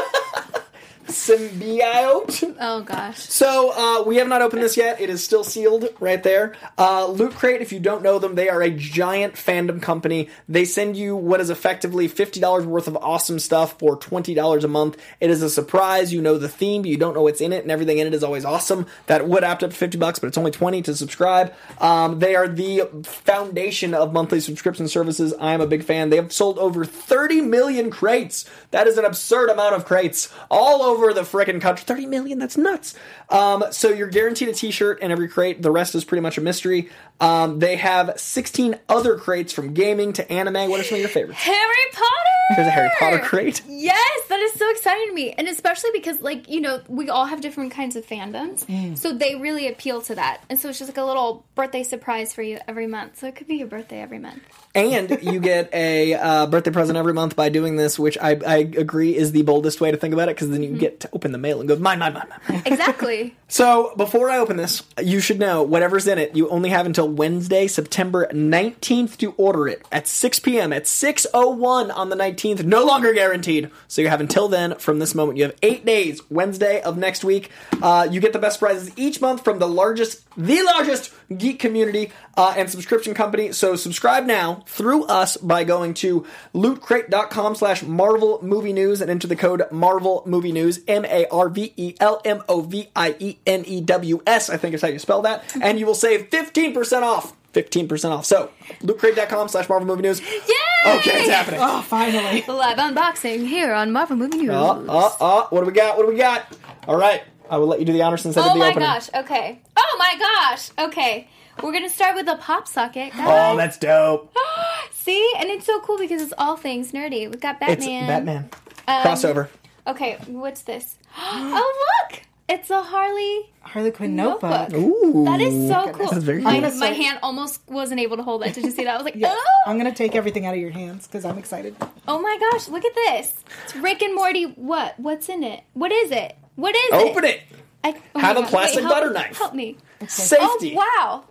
[1.10, 2.56] Symbiote.
[2.60, 3.18] Oh, gosh.
[3.18, 5.02] So uh, we have not opened this yet.
[5.02, 6.56] It is still sealed right there.
[6.78, 10.30] Uh, Loot Crate, if you don't know them, they are a giant fandom company.
[10.48, 14.64] They send you what is effectively fifty dollars worth of awesome stuff for twenty dollars
[14.64, 14.98] a month.
[15.20, 16.14] It is a surprise.
[16.14, 18.14] You know the theme, but you don't know what's in it, and everything in it
[18.14, 18.86] is always awesome.
[19.08, 21.54] That would add up to fifty bucks, but it's only twenty to subscribe.
[21.80, 25.34] Um, they are the foundation of monthly subscription services.
[25.40, 26.10] I am a big fan.
[26.10, 28.46] They have sold over thirty million crates.
[28.72, 31.84] That is an absurd amount of crates all over the frickin' country.
[31.86, 32.40] Thirty million.
[32.40, 32.96] That's nuts.
[33.30, 35.62] Um, so you're guaranteed a T-shirt in every crate.
[35.62, 36.90] The rest is pretty much a mystery.
[37.20, 40.70] Um, they have 16 other crates from gaming to anime.
[40.70, 41.42] What are some of your favorites?
[41.42, 42.56] Harry Potter!
[42.56, 43.62] There's a Harry Potter crate.
[43.68, 45.34] Yes, that is so exciting to me.
[45.34, 48.66] And especially because, like, you know, we all have different kinds of fandoms.
[48.66, 48.98] Mm.
[48.98, 50.44] So they really appeal to that.
[50.50, 53.20] And so it's just like a little birthday surprise for you every month.
[53.20, 54.42] So it could be your birthday every month.
[54.76, 58.58] And you get a uh, birthday present every month by doing this, which I, I
[58.58, 61.32] agree is the boldest way to think about it because then you get to open
[61.32, 62.62] the mail and go, mine, mine, mine, mine.
[62.66, 63.36] Exactly.
[63.52, 66.36] So before I open this, you should know whatever's in it.
[66.36, 70.72] You only have until Wednesday, September 19th to order it at 6 p.m.
[70.72, 72.64] at 6:01 on the 19th.
[72.64, 73.72] No longer guaranteed.
[73.88, 74.76] So you have until then.
[74.76, 76.22] From this moment, you have eight days.
[76.30, 77.50] Wednesday of next week,
[77.82, 82.12] uh, you get the best prizes each month from the largest, the largest geek community
[82.38, 83.52] uh, and subscription company.
[83.52, 89.28] So subscribe now through us by going to lootcrate.com slash Marvel Movie News and enter
[89.28, 93.16] the code Marvel Movie News M A R V E L M O V I
[93.20, 94.50] E N E W S.
[94.50, 97.34] I think is how you spell that, and you will save fifteen percent off.
[97.54, 98.26] 15% off.
[98.26, 100.22] So, lootcrate.com slash Marvel Movie News.
[100.22, 100.94] Yay!
[100.98, 101.60] Okay, it's happening.
[101.64, 102.44] Oh, finally.
[102.48, 104.52] Live unboxing here on Marvel Movie News.
[104.52, 105.98] Uh, uh, uh, what do we got?
[105.98, 106.46] What do we got?
[106.88, 107.24] All right.
[107.50, 109.10] I will let you do the honor since I did oh the my gosh.
[109.14, 109.60] Okay.
[109.76, 110.70] Oh my gosh.
[110.78, 111.28] Okay.
[111.64, 113.12] We're going to start with a pop socket.
[113.20, 114.36] Oh, that's dope.
[114.92, 115.32] See?
[115.38, 117.30] And it's so cool because it's all things nerdy.
[117.30, 118.08] We've got It's Batman.
[118.08, 118.50] Batman.
[118.88, 119.48] Um, Crossover.
[119.88, 120.98] Okay, what's this?
[121.18, 122.22] oh, look!
[122.48, 124.72] It's a Harley Harley Quinn notebook.
[124.72, 124.80] notebook.
[124.82, 125.24] Ooh.
[125.26, 126.10] That is so cool.
[126.10, 126.80] That's very my, cool.
[126.80, 128.56] my hand almost wasn't able to hold it.
[128.56, 128.96] Did you see that?
[128.96, 129.36] I was like, Yeah.
[129.38, 129.46] oh!
[129.68, 131.76] I'm going to take everything out of your hands because I'm excited.
[132.08, 133.36] Oh my gosh, look at this.
[133.66, 134.46] It's Rick and Morty.
[134.46, 135.00] What?
[135.00, 135.64] What's in it?
[135.74, 136.36] What is it?
[136.56, 136.94] What is it?
[137.12, 137.42] Open it.
[137.84, 139.38] I, oh Have a plastic Wait, help- butter knife.
[139.38, 139.78] Help me.
[140.08, 140.76] Safety.
[140.76, 141.24] Oh, wow.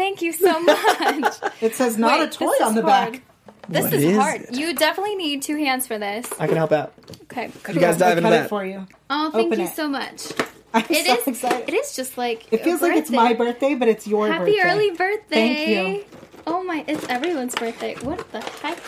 [0.00, 1.34] Thank you so much.
[1.60, 3.12] It says not Wait, a toy on the hard.
[3.12, 3.22] back.
[3.68, 4.40] This What is, is hard.
[4.40, 4.54] it?
[4.54, 6.26] You definitely need two hands for this.
[6.40, 6.94] I can help out.
[7.24, 7.50] Okay.
[7.62, 8.46] Could you guys I dive into cut that?
[8.46, 8.86] it for you.
[9.10, 9.74] Oh, thank Open you it.
[9.74, 10.32] so much.
[10.74, 11.26] I'm It so is.
[11.28, 11.68] excited.
[11.68, 14.52] It is just like It feels a like it's my birthday, but it's your Happy
[14.56, 14.60] birthday.
[14.70, 15.54] early birthday!
[15.54, 16.04] Thank you.
[16.46, 17.94] Oh my, it's everyone's birthday.
[18.00, 18.78] What the heck?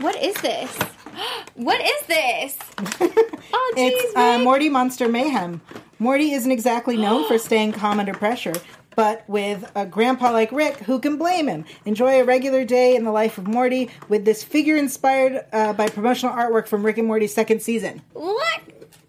[0.00, 0.76] What is this?
[1.54, 2.58] What is this?
[3.54, 5.60] Oh, jeez, It's uh, Morty Monster Mayhem.
[5.98, 8.54] Morty isn't exactly known for staying calm under pressure,
[8.96, 11.64] but with a grandpa like Rick, who can blame him?
[11.84, 15.88] Enjoy a regular day in the life of Morty with this figure inspired uh, by
[15.88, 18.02] promotional artwork from Rick and Morty's second season.
[18.12, 18.60] What?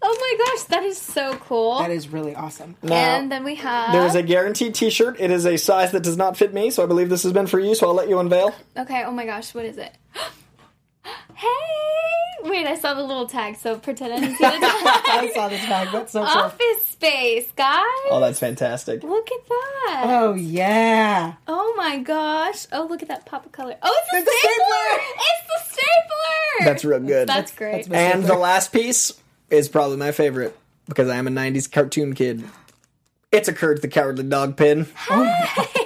[0.06, 1.78] Oh my gosh, that is so cool.
[1.78, 2.76] That is really awesome.
[2.82, 3.92] Now, and then we have.
[3.92, 5.16] there is a guaranteed T-shirt.
[5.18, 7.46] It is a size that does not fit me, so I believe this has been
[7.46, 7.74] for you.
[7.74, 8.54] So I'll let you unveil.
[8.76, 9.96] Okay, oh my gosh, what is it?
[11.34, 12.23] hey!
[12.44, 14.60] Wait, I saw the little tag, so pretend I didn't see the tag.
[14.60, 15.88] I saw the tag.
[15.92, 16.28] That's so cool.
[16.42, 17.82] Office space, guys.
[18.10, 19.02] Oh, that's fantastic.
[19.02, 20.04] Look at that.
[20.06, 21.34] Oh yeah.
[21.48, 22.66] Oh my gosh.
[22.70, 23.74] Oh, look at that pop of color.
[23.82, 25.04] Oh, it's the It's the stapler!
[25.16, 26.64] It's the stapler!
[26.66, 27.28] That's real good.
[27.28, 27.86] That's great.
[27.86, 29.12] that's And the last piece
[29.50, 32.44] is probably my favorite because I am a '90s cartoon kid.
[33.32, 34.86] It's a Courage the Cowardly Dog pin.
[35.08, 35.83] Hey!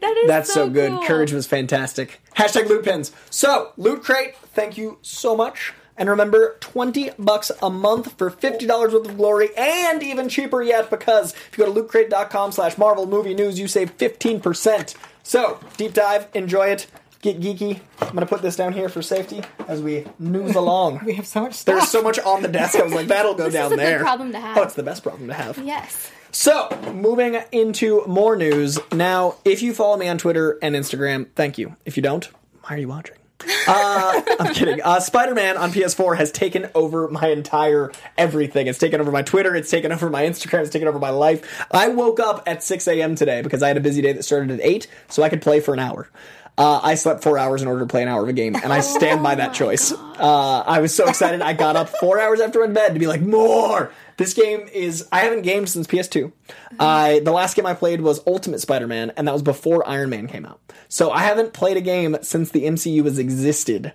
[0.00, 0.90] That is That's so, good.
[0.92, 1.02] cool.
[1.04, 2.20] Courage was fantastic.
[2.36, 3.12] Hashtag loot pins.
[3.30, 5.72] So, Loot Crate, thank you so much.
[5.98, 10.90] And remember, 20 bucks a month for $50 worth of glory, and even cheaper yet,
[10.90, 14.94] because if you go to lootcrate.com slash Marvel Movie News, you save 15%.
[15.22, 16.86] So, deep dive, enjoy it,
[17.22, 17.80] get geeky.
[18.02, 21.00] I'm going to put this down here for safety as we news along.
[21.06, 21.78] We have so much stuff.
[21.78, 23.76] There's so much on the desk, I was like, that'll go This down is a
[23.76, 24.00] good there.
[24.00, 24.58] problem to have.
[24.58, 25.56] Oh, it's the best problem to have.
[25.58, 26.10] Yes.
[26.32, 28.78] So, moving into more news.
[28.92, 31.76] Now, if you follow me on Twitter and Instagram, thank you.
[31.84, 32.24] If you don't,
[32.62, 33.16] why are you watching?
[33.68, 34.80] Uh, I'm kidding.
[34.80, 38.68] Uh, Spider Man on PS4 has taken over my entire everything.
[38.68, 41.66] It's taken over my Twitter, it's taken over my Instagram, it's taken over my life.
[41.72, 43.16] I woke up at 6 a.m.
[43.16, 45.58] today because I had a busy day that started at 8, so I could play
[45.58, 46.08] for an hour.
[46.56, 48.72] Uh, I slept four hours in order to play an hour of a game, and
[48.72, 49.92] I stand by that choice.
[49.92, 51.42] Uh, I was so excited.
[51.42, 53.92] I got up four hours after I went to bed to be like, more!
[54.18, 55.06] This game is.
[55.12, 56.32] I haven't gamed since PS2.
[56.80, 60.26] I the last game I played was Ultimate Spider-Man, and that was before Iron Man
[60.26, 60.60] came out.
[60.88, 63.92] So I haven't played a game since the MCU has existed,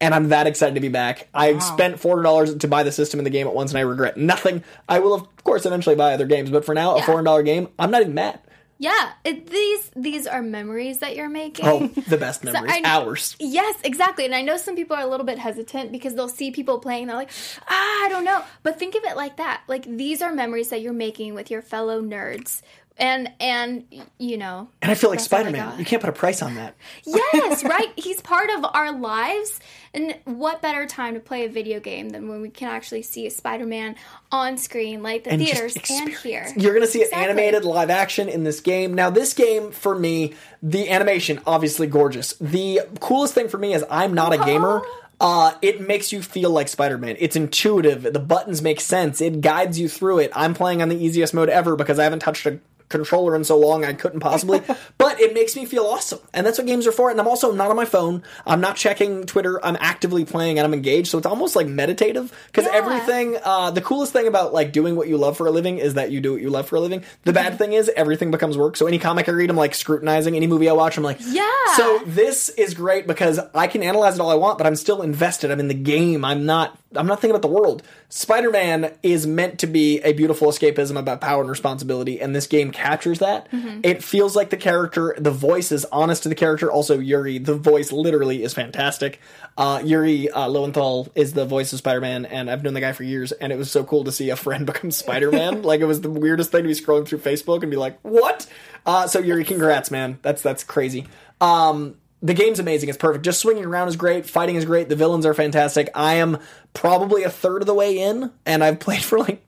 [0.00, 1.28] and I'm that excited to be back.
[1.34, 3.82] I spent four dollars to buy the system and the game at once, and I
[3.82, 4.62] regret nothing.
[4.88, 7.06] I will of course eventually buy other games, but for now, a Yeah.
[7.06, 8.38] four hundred dollar game, I'm not even mad.
[8.84, 11.66] Yeah, it, these these are memories that you're making.
[11.66, 13.34] Oh, the best memories, I- hours.
[13.40, 14.26] Yes, exactly.
[14.26, 17.06] And I know some people are a little bit hesitant because they'll see people playing.
[17.06, 17.30] They're like,
[17.66, 18.44] ah, I don't know.
[18.62, 19.62] But think of it like that.
[19.68, 22.60] Like these are memories that you're making with your fellow nerds.
[22.96, 23.84] And and
[24.18, 25.78] you know, And I feel like That's all I Spider Man.
[25.80, 26.76] You can't put a price on that.
[27.04, 27.88] yes, right.
[27.96, 29.58] He's part of our lives.
[29.92, 33.26] And what better time to play a video game than when we can actually see
[33.26, 33.94] a Spider-Man
[34.32, 36.46] on screen, like the and theaters and here.
[36.56, 37.24] You're going to see Exactly.
[37.24, 38.94] animated live action in this game.
[38.94, 42.32] Now, this game for me, the animation obviously gorgeous.
[42.40, 44.82] The coolest thing for me is I'm not a gamer.
[45.20, 47.14] Uh, it makes you feel like Spider-Man.
[47.20, 48.02] It's intuitive.
[48.02, 49.20] The buttons make sense.
[49.20, 50.32] It guides you through it.
[50.34, 52.58] I'm playing on the easiest mode ever because I haven't touched a
[52.98, 54.60] controller in so long I couldn't possibly.
[54.98, 56.20] but it makes me feel awesome.
[56.32, 57.10] And that's what games are for.
[57.10, 58.22] And I'm also not on my phone.
[58.46, 59.58] I'm not checking Twitter.
[59.64, 61.08] I'm actively playing and I'm engaged.
[61.08, 62.76] So it's almost like meditative because Yeah.
[62.78, 65.94] everything uh, the coolest thing about like doing what you love for a living is
[65.94, 67.00] that you do what you love for a living.
[67.24, 67.34] The Mm-hmm.
[67.50, 68.76] bad thing is everything becomes work.
[68.76, 70.36] So any comic I read, I'm like scrutinizing.
[70.36, 71.42] Any movie I watch, I'm like, Yeah.
[71.76, 75.02] So this is great because I can analyze it all I want, but I'm still
[75.02, 75.50] invested.
[75.50, 76.24] I'm in the game.
[76.24, 76.78] I'm not.
[76.96, 77.82] I'm not thinking about the world.
[78.08, 82.70] Spider-Man is meant to be a beautiful escapism about power and responsibility, and this game
[82.70, 83.50] captures that.
[83.50, 83.80] Mm-hmm.
[83.82, 86.70] It feels like the character, the voice is honest to the character.
[86.70, 89.20] Also, Yuri, the voice literally is fantastic.
[89.56, 93.04] Uh, Yuri uh, Lowenthal is the voice of Spider-Man, and I've known the guy for
[93.04, 95.62] years, and it was so cool to see a friend become Spider-Man.
[95.64, 98.46] like it was the weirdest thing to be scrolling through Facebook and be like, "What?"
[98.86, 100.18] Uh, so Yuri, congrats, man.
[100.22, 101.06] That's that's crazy.
[101.40, 102.88] Um, the game's amazing.
[102.88, 103.22] It's perfect.
[103.22, 104.24] Just swinging around is great.
[104.24, 104.88] Fighting is great.
[104.88, 105.90] The villains are fantastic.
[105.94, 106.38] I am
[106.72, 109.44] probably a third of the way in, and I've played for like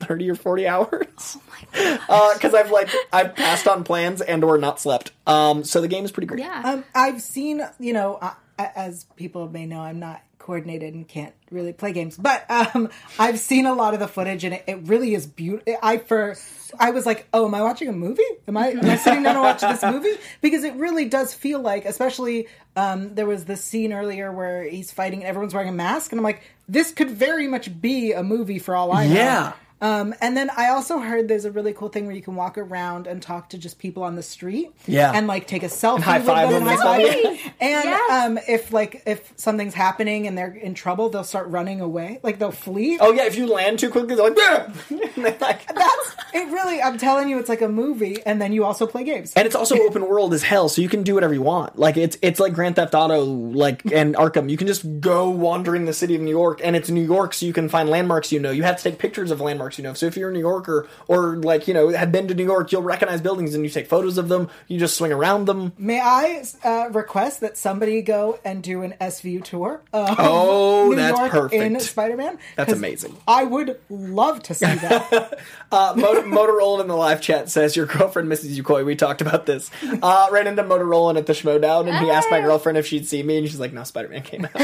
[0.00, 1.06] 30 or 40 hours.
[1.18, 2.34] Oh my god.
[2.34, 5.10] Because I've like, I've passed on plans and or not slept.
[5.26, 6.40] Um, so the game is pretty great.
[6.40, 6.62] Yeah.
[6.64, 11.34] Um, I've seen, you know, uh, as people may know, I'm not coordinated and can't
[11.50, 14.78] really play games, but um, I've seen a lot of the footage, and it, it
[14.84, 15.76] really is beautiful.
[15.82, 16.36] I for
[16.78, 18.22] I was like, oh, am I watching a movie?
[18.46, 20.16] Am I am I sitting down to watch this movie?
[20.40, 24.92] Because it really does feel like, especially um, there was this scene earlier where he's
[24.92, 28.22] fighting and everyone's wearing a mask, and I'm like, this could very much be a
[28.22, 29.14] movie for all I know.
[29.14, 29.52] Yeah.
[29.80, 32.56] Um, and then I also heard there's a really cool thing where you can walk
[32.56, 34.70] around and talk to just people on the street.
[34.86, 35.12] Yeah.
[35.14, 37.52] And like take a selfie high with five them them and and high five them.
[37.60, 38.10] And Yes.
[38.10, 42.20] um, if like if something's happening and they're in trouble, they'll start running away.
[42.22, 42.96] Like they'll flee.
[43.00, 44.72] Oh yeah, if you land too quickly, they're like, yeah.
[44.88, 46.46] and, they're like- That's it.
[46.56, 49.34] Really, I'm telling you, it's like a movie, and then you also play games.
[49.36, 51.78] and it's also open world as hell, so you can do whatever you want.
[51.78, 54.48] Like it's it's like Grand Theft Auto, like and Arkham.
[54.48, 57.44] You can just go wandering the city of New York, and it's New York, so
[57.44, 58.50] you can find landmarks you know.
[58.50, 59.94] You have to take pictures of landmarks landmarks you know.
[59.94, 62.44] So if you're a New Yorker or or like you know have been to New
[62.44, 64.48] York, you'll recognize buildings and you take photos of them.
[64.68, 65.72] You just swing around them.
[65.78, 69.80] May I uh, request that somebody go and do an SVU tour?
[69.92, 71.62] Of Oh, New that's York perfect.
[71.62, 72.38] in Spider-Man.
[72.56, 73.16] That's amazing.
[73.26, 75.38] I would love to see that.
[75.72, 78.84] Uh, Mot- Motorola in the live chat says your girlfriend misses you, Coy.
[78.84, 79.68] We talked about this.
[80.00, 83.20] Uh, ran into Motorola at the Schmoedown, and he asked my girlfriend if she'd see
[83.24, 84.50] me, and she's like, "No, Spider Man came out."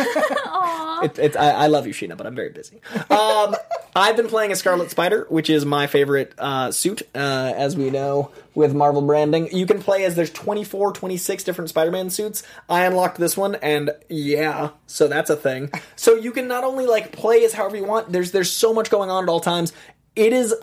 [1.05, 2.81] it, it's, I, I love you, Sheena, but I'm very busy.
[3.11, 3.57] Um,
[3.97, 7.91] I've been playing a Scarlet Spider, which is my favorite uh, suit, uh, as we
[7.91, 9.49] know with Marvel branding.
[9.55, 12.45] You can play as there's 24, 26 different Spider-Man suits.
[12.69, 15.71] I unlocked this one, and yeah, so that's a thing.
[15.97, 18.13] So you can not only like play as however you want.
[18.13, 19.73] There's there's so much going on at all times.
[20.15, 20.55] It is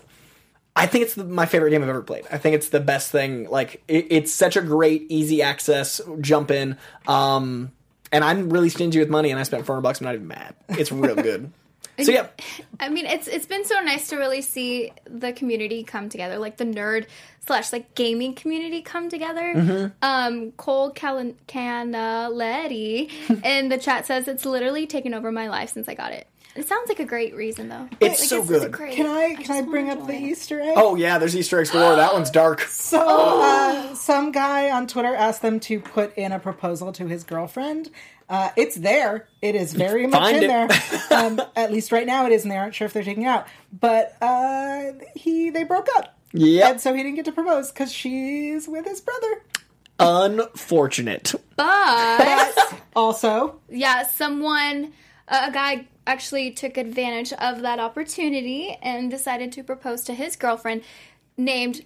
[0.76, 2.24] I think it's the, my favorite game I've ever played.
[2.30, 3.48] I think it's the best thing.
[3.50, 6.78] Like it, it's such a great, easy access jump in.
[7.06, 7.72] Um,
[8.12, 10.00] and I'm really stingy with money, and I spent 400 bucks.
[10.00, 10.54] I'm not even mad.
[10.70, 11.52] It's real good.
[12.00, 12.28] so yeah,
[12.78, 16.56] I mean, it's it's been so nice to really see the community come together, like
[16.56, 17.06] the nerd
[17.46, 19.54] slash like gaming community come together.
[19.54, 19.86] Mm-hmm.
[20.02, 23.10] Um, Cole Cal- Canaletti
[23.44, 26.26] in the chat says it's literally taken over my life since I got it.
[26.56, 27.88] It sounds like a great reason though.
[28.00, 28.72] It's Like, so It's good.
[28.72, 28.94] great.
[28.96, 30.22] Can I can just I bring up the it.
[30.22, 30.74] Easter egg?
[30.76, 31.94] Oh yeah, there's Easter eggs galore.
[31.96, 32.60] That one's dark.
[32.90, 37.22] So, uh, some guy on Twitter asked them to put in a proposal to his
[37.22, 37.90] girlfriend.
[38.30, 39.26] Uh, it's there.
[39.42, 40.48] It is very much Find in it.
[40.48, 40.68] there.
[41.10, 43.26] Um, at least right now, it is, and they aren't sure if they're taking it
[43.26, 43.48] out.
[43.78, 46.16] But uh, he they broke up.
[46.32, 46.70] Yeah.
[46.70, 49.42] And so he didn't get to propose because she's with his brother.
[49.98, 51.34] Unfortunate.
[51.56, 54.92] But Also, yeah, someone,
[55.28, 60.36] a a guy actually took advantage of that opportunity and decided to propose to his
[60.36, 60.82] girlfriend
[61.36, 61.84] named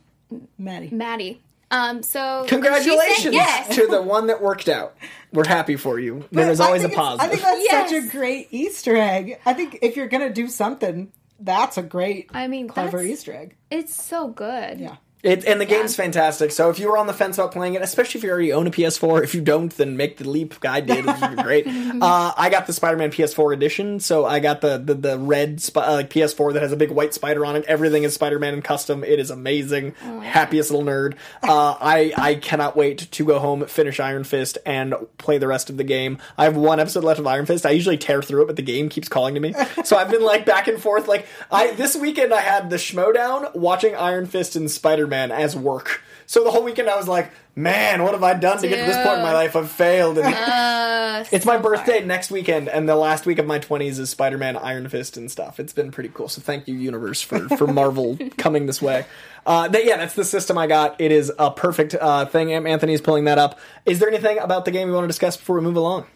[0.59, 0.91] Maddie.
[0.91, 1.41] Maddie.
[1.75, 3.75] Um, so Congratulations said yes.
[3.77, 4.97] to the one that worked out.
[5.33, 6.25] We're happy for you.
[6.31, 7.27] There is always a positive.
[7.27, 7.91] I think that's Yes.
[7.91, 9.41] such a great Easter egg.
[9.45, 11.11] I think if you're gonna do something,
[11.41, 13.57] that's a great, I mean, clever Easter egg.
[13.71, 14.79] It's so good.
[14.79, 14.97] Yeah.
[15.25, 16.53] It, and the game's fantastic.
[16.53, 18.67] So if you were on the fence about playing it, especially if you already own
[18.67, 20.55] a PS4, if you don't, then make the leap.
[20.63, 21.07] I did.
[21.09, 21.67] It's great.
[22.03, 25.79] uh, I got the Spider-Man PS4 edition, so I got the the, the red sp-
[25.81, 27.65] uh, like PS4 that has a big white spider on it.
[27.65, 29.03] Everything is Spider-Man and custom.
[29.03, 29.93] It is amazing.
[29.93, 31.15] Happiest little nerd.
[31.43, 35.71] Uh, I I cannot wait to go home, finish Iron Fist, and play the rest
[35.71, 36.19] of the game.
[36.37, 37.65] I have one episode left of Iron Fist.
[37.65, 39.55] I usually tear through it, but the game keeps calling to me.
[39.85, 41.09] so I've been like back and forth.
[41.09, 46.03] Like I this weekend, I had the Schmoedown watching Iron Fist and Spider-Man as work.
[46.27, 48.87] So the whole weekend I was like, man, what have I done to get to
[48.87, 49.55] this point in my life?
[49.55, 50.19] I've failed.
[50.19, 54.39] And it's my birthday next weekend, and the last week of my 20s is Spider
[54.39, 55.61] Man, Iron Fist, and stuff.
[55.61, 56.29] It's been pretty cool.
[56.29, 59.05] So thank you, Universe, for, for Marvel coming this way.
[59.47, 61.01] Uh, that, yeah, that's the system I got.
[61.01, 62.53] It is a perfect uh, thing.
[62.53, 63.59] Anthony's pulling that up.
[63.85, 66.07] Is there anything about the game you want to discuss before we move along?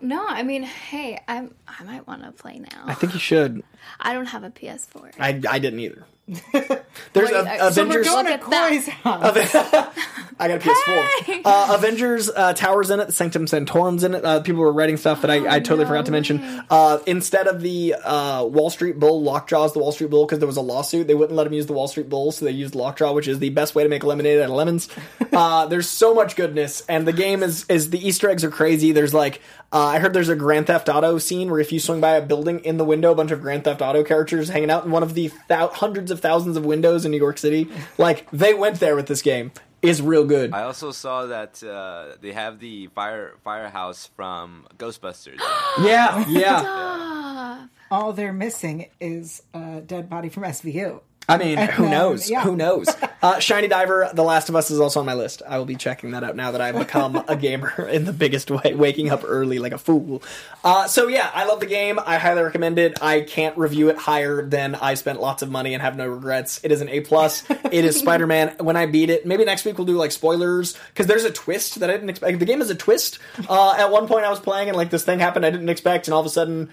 [0.00, 2.84] No, I mean, hey, I'm I might want to play now.
[2.86, 3.62] I think you should.
[3.98, 5.12] I don't have a PS4.
[5.18, 6.06] I, I didn't either.
[6.52, 8.06] There's Wait, a, uh, so Avengers.
[8.06, 8.68] Going to Look at that.
[8.68, 9.94] Corey's house.
[10.40, 11.42] I got a PS4.
[11.44, 13.08] Uh, Avengers uh, Towers in it.
[13.08, 14.24] The Sanctum Sanctorum's in it.
[14.24, 16.40] Uh, people were writing stuff that I, I totally forgot to mention.
[16.70, 20.46] Uh, instead of the uh, Wall Street Bull, Lockjaw's the Wall Street Bull because there
[20.46, 21.08] was a lawsuit.
[21.08, 23.38] They wouldn't let him use the Wall Street Bull, so they used Lockjaw, which is
[23.38, 24.88] the best way to make lemonade out of lemons.
[25.32, 28.90] Uh, there's so much goodness, and the game is is the Easter eggs are crazy.
[28.90, 29.40] There's like
[29.72, 32.22] uh, I heard there's a Grand Theft Auto scene where if you swing by a
[32.22, 35.02] building in the window, a bunch of Grand Theft Auto characters hanging out in one
[35.02, 37.68] of the thou- hundreds of thousands of windows in New York City.
[37.98, 39.52] Like they went there with this game.
[39.82, 40.52] Is real good.
[40.52, 45.40] I also saw that uh, they have the fire firehouse from Ghostbusters.
[45.82, 47.66] Yeah, yeah.
[47.90, 51.00] All they're missing is a dead body from SVU.
[51.30, 52.28] I mean, who then, knows?
[52.30, 52.42] yeah.
[52.42, 52.88] Who knows?
[53.22, 55.42] Uh, Shiny Diver, The Last of Us is also on my list.
[55.46, 58.50] I will be checking that out now that I've become a gamer in the biggest
[58.50, 60.22] way, waking up early like a fool.
[60.64, 61.98] Uh, so yeah, I love the game.
[62.02, 63.02] I highly recommend it.
[63.02, 66.60] I can't review it higher than I spent lots of money and have no regrets.
[66.64, 67.44] It is an A plus.
[67.50, 68.56] it is Spider Man.
[68.58, 71.80] When I beat it, maybe next week we'll do like spoilers because there's a twist
[71.80, 72.38] that I didn't expect.
[72.38, 73.18] The game is a twist.
[73.50, 76.08] Uh, at one point I was playing and like this thing happened I didn't expect,
[76.08, 76.70] and all of a sudden.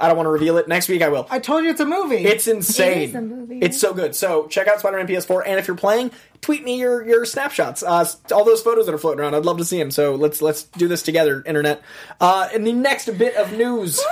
[0.00, 0.68] I don't want to reveal it.
[0.68, 1.26] Next week I will.
[1.30, 2.24] I told you it's a movie.
[2.24, 2.98] It's insane.
[2.98, 3.58] It is a movie.
[3.60, 4.14] It's so good.
[4.14, 8.06] So check out Spider-Man PS4, and if you're playing, tweet me your your snapshots, uh,
[8.32, 9.34] all those photos that are floating around.
[9.34, 9.90] I'd love to see them.
[9.90, 11.82] So let's let's do this together, internet.
[12.20, 14.02] Uh, in the next bit of news,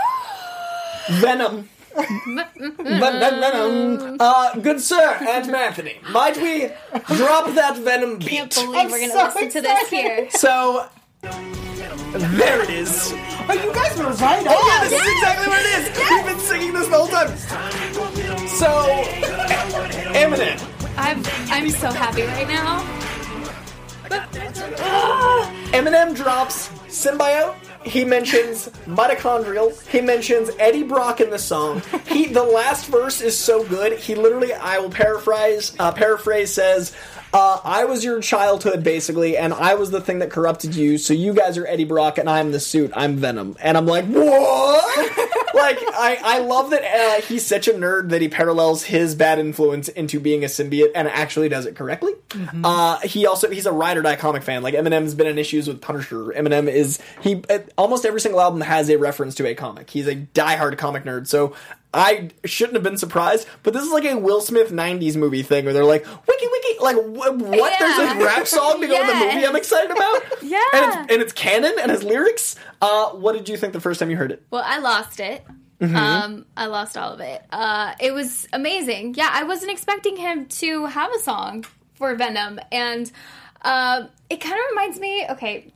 [1.11, 1.69] Venom.
[2.79, 4.17] Venom.
[4.19, 6.69] Uh, good sir, Aunt Anthony, might we
[7.17, 8.29] drop that Venom beat?
[8.29, 10.29] Can't believe I'm we're gonna so listen to this here.
[10.31, 10.89] So
[12.15, 13.13] there it is.
[13.49, 14.47] oh, you guys were right.
[14.47, 14.91] Oh yeah, on.
[14.91, 15.85] this is exactly what it is.
[16.11, 17.37] We've been singing this the whole time.
[18.47, 18.69] So
[20.13, 20.61] Eminem.
[20.97, 22.81] I'm I'm so happy right now.
[25.73, 29.87] Eminem drops Symbiote He mentions mitochondrial.
[29.89, 31.83] He mentions Eddie Brock in the song.
[32.07, 33.99] He the last verse is so good.
[33.99, 35.75] He literally, I will paraphrase.
[35.79, 36.97] Uh, paraphrase says.
[37.33, 40.99] Uh, I was your childhood, basically, and I was the thing that corrupted you.
[40.99, 42.93] So you guys are Eddie Brock, and I'm the suit.
[42.95, 45.19] I'm Venom, and I'm like, what?
[45.55, 49.41] like, I, I love that uh, he's such a nerd that he parallels his bad
[49.41, 52.13] influence into being a symbiote, and actually does it correctly.
[52.65, 54.63] Uh, he also he's a ride or die comic fan.
[54.63, 56.25] Like Eminem's been in issues with Punisher.
[56.25, 57.43] Eminem is he
[57.77, 59.91] almost every single album has a reference to a comic.
[59.91, 61.27] He's a diehard comic nerd.
[61.27, 61.55] So.
[61.97, 65.65] I shouldn't have been surprised, but this is like a Will Smith '90s movie thing
[65.65, 67.71] where they're like, "Wiki, wiki!" Like, wh- what?
[67.71, 67.79] Yeah.
[67.79, 70.23] There's a rap song to go with the movie I'm excited about.
[70.43, 70.59] Yeah.
[70.75, 72.57] and it's, and it's canon and has lyrics.
[72.83, 74.43] Uh, what did you think the first time you heard it?
[74.51, 75.45] Well, I lost it.
[75.81, 75.97] Mm-hmm.
[75.97, 77.45] Um, I lost all of it.
[77.51, 79.15] Uh, it was amazing.
[79.17, 81.65] Yeah, I wasn't expecting him to have a song
[81.95, 83.11] for Venom, and
[83.63, 85.27] uh, it kind of reminds me.
[85.31, 85.73] Okay,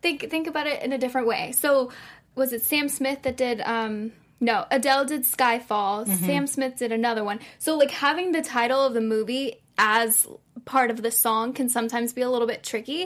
[0.00, 1.52] think think about it in a different way.
[1.52, 1.90] So,
[2.34, 3.60] was it Sam Smith that did?
[3.60, 6.06] Um, no, Adele did Skyfall.
[6.26, 7.38] Sam Smith did another one.
[7.58, 10.26] So, like having the title of the movie as
[10.64, 13.04] part of the song can sometimes be a little bit tricky.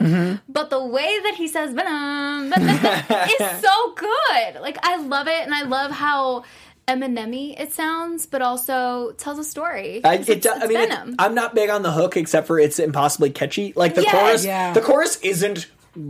[0.49, 4.61] But the way that he says Venom is so good.
[4.61, 6.43] Like I love it, and I love how
[6.87, 10.01] Eminem it sounds, but also tells a story.
[10.03, 12.47] I, 'Cause it, it's, I it's mean, it- I'm not big on the hook, except
[12.47, 13.73] for it's impossibly catchy.
[13.75, 14.11] Like the Yes.
[14.15, 14.73] chorus, Yeah.
[14.73, 15.67] the chorus isn't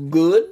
[0.09, 0.43] good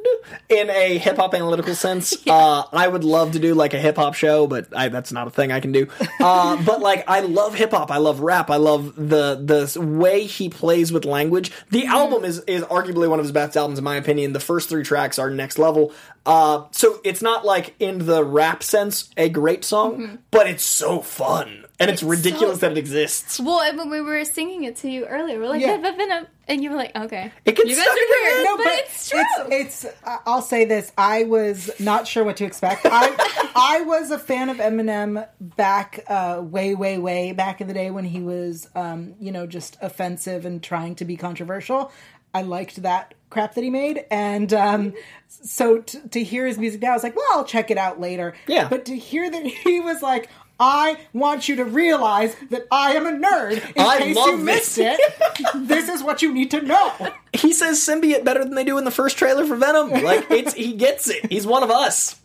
[0.49, 2.15] in a hip hop analytical sense.
[2.36, 5.27] Uh, I would love to do like a hip hop show, but I, that's not
[5.27, 5.88] a thing I can do.
[6.19, 7.91] Uh, but like, I love hip hop.
[7.91, 8.49] I love rap.
[8.49, 11.51] I love the the way he plays with language.
[11.69, 11.91] The Mm-hmm.
[11.93, 14.33] album is is arguably one of his best albums in my opinion.
[14.33, 15.93] The first three tracks are next level.
[16.25, 20.99] Uh, so it's not like in the rap sense a great song, but it's so
[21.01, 22.11] fun and it's, Mm-hmm.
[22.13, 23.39] It's ridiculous so- that it exists.
[23.39, 26.23] well, and when we were singing it to you earlier, we're like Yeah.
[26.47, 28.21] "Yeah, Venom, and you were like, okay, It gets you guys stuck are in your
[28.21, 28.43] weird, head.
[28.43, 29.21] No, but, it's true.
[29.51, 30.91] It's, it's uh, I'll say this.
[30.97, 32.81] I was not sure what to expect.
[32.85, 37.73] I I was a fan of Eminem back uh, way, way, way back in the
[37.73, 41.91] day when he was, um, you know, just offensive and trying to be controversial.
[42.33, 44.93] I liked that crap that he made, and um,
[45.29, 48.01] so t- to hear his music now, I was like, well, I'll check it out
[48.01, 48.33] later.
[48.45, 48.67] Yeah.
[48.67, 50.29] But to hear that he was like.
[50.59, 53.53] I want you to realize that I am a nerd.
[53.75, 54.99] In I case love you missed it,
[55.55, 56.93] this is what you need to know.
[57.33, 59.89] he says symbiote better than they do in the first trailer for Venom.
[60.03, 61.29] Like it's he gets it.
[61.31, 62.15] He's one of us.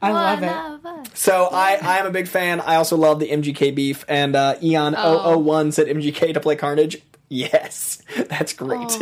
[0.00, 0.74] I love One it.
[0.74, 1.06] of us.
[1.14, 2.60] So I I am a big fan.
[2.60, 5.38] I also love the MGK beef and uh Eon Oh.
[5.38, 6.98] 001 said MGK to play Carnage.
[7.30, 8.00] Yes.
[8.28, 8.96] That's great.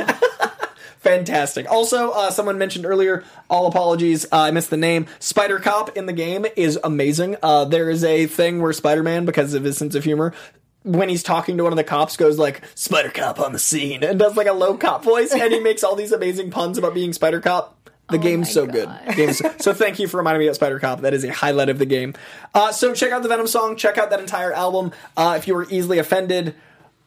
[1.06, 1.70] Fantastic.
[1.70, 5.06] Also, uh, someone mentioned earlier, all apologies, uh, I missed the name.
[5.20, 7.36] Spider Cop in the game is amazing.
[7.40, 10.34] Uh, there is a thing where Spider Man, because of his sense of humor,
[10.82, 14.02] when he's talking to one of the cops, goes like "Spider Cop on the scene"
[14.02, 16.92] and does like a low cop voice, and he makes all these amazing puns about
[16.92, 17.90] being Spider Cop.
[18.10, 18.74] The game's so God.
[19.06, 19.16] good.
[19.16, 21.02] Game's so thank you for reminding me about Spider Cop.
[21.02, 22.14] That is a highlight of the game.
[22.52, 23.76] Uh, so check out the Venom song.
[23.76, 24.90] Check out that entire album.
[25.16, 26.56] Uh, if you were easily offended,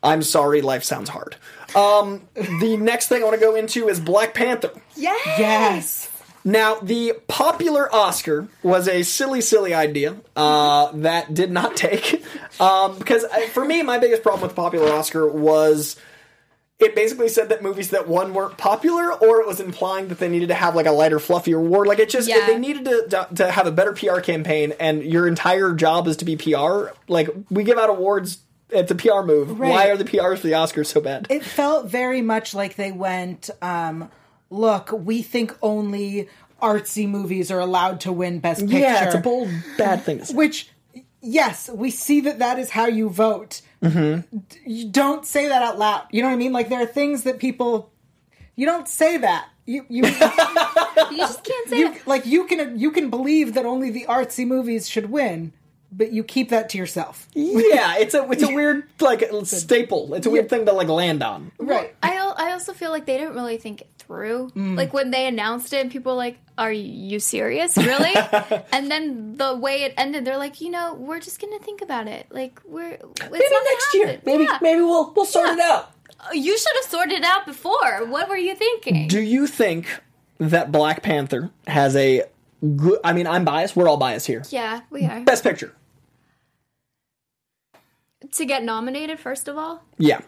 [0.02, 0.62] I'm sorry.
[0.62, 1.36] Life sounds hard.
[1.76, 4.72] Um, the next thing I want to go into is Black Panther.
[4.96, 5.40] Yes.
[5.40, 6.10] Yes.
[6.46, 12.24] Now, the popular Oscar was a silly, silly idea uh, that did not take.
[12.60, 15.96] Um, because I, for me, my biggest problem with the popular Oscar was
[16.80, 20.30] it basically said that movies that won weren't popular, or it was implying that they
[20.30, 21.88] needed to have like a lighter, fluffier award.
[21.88, 22.46] Like it just Yeah.
[22.48, 26.26] they needed to to have a better PR campaign, and your entire job is to
[26.26, 26.88] be PR.
[27.10, 28.40] Like we give out awards.
[28.72, 29.60] It's a PR move.
[29.60, 31.28] Why are the PRs for the Oscars so bad?
[31.30, 34.12] It felt very much like they went, um,
[34.50, 36.30] look, we think only
[36.62, 38.78] artsy movies are allowed to win Best Picture.
[38.78, 40.34] yeah, it's a bold, bad thing to say.
[40.36, 40.70] Which,
[41.22, 43.62] yes, we see that that is how you vote.
[43.82, 44.38] Mm-hmm.
[44.66, 46.08] You don't say that out loud.
[46.12, 46.52] You know what I mean?
[46.52, 47.92] Like there are things that people,
[48.56, 49.50] you don't say that.
[49.66, 50.04] You you,
[51.12, 52.08] you just can't say you it.
[52.08, 55.54] like you can you can believe that only the artsy movies should win,
[55.92, 57.28] but you keep that to yourself.
[57.34, 60.14] yeah, it's a it's a weird like staple.
[60.14, 61.52] It's a weird thing to like land on.
[61.58, 61.96] Right.
[62.04, 64.50] I, al- I also feel like they didn't really think it through.
[64.56, 64.76] Mm.
[64.78, 67.76] Like when they announced it, people were like, "Are you serious?
[67.78, 68.14] Really?"
[68.72, 72.08] and then the way it ended, they're like, "You know, we're just gonna think about
[72.08, 72.28] it.
[72.30, 74.08] Like we're it's Maybe not gonna next year.
[74.08, 74.58] happen." Maybe Yeah.
[74.62, 75.54] maybe we'll we'll sort Yeah.
[75.54, 75.92] it out.
[76.34, 78.06] you should have sorted it out before.
[78.06, 79.08] What were you thinking?
[79.08, 79.88] Do you think
[80.40, 82.24] that Black Panther has a
[82.76, 83.00] good?
[83.04, 83.76] I mean, I'm biased.
[83.76, 84.44] We're all biased here.
[84.50, 85.74] yeah, we are Best Picture.
[88.34, 89.20] To get nominated.
[89.20, 90.22] First of all, Yeah.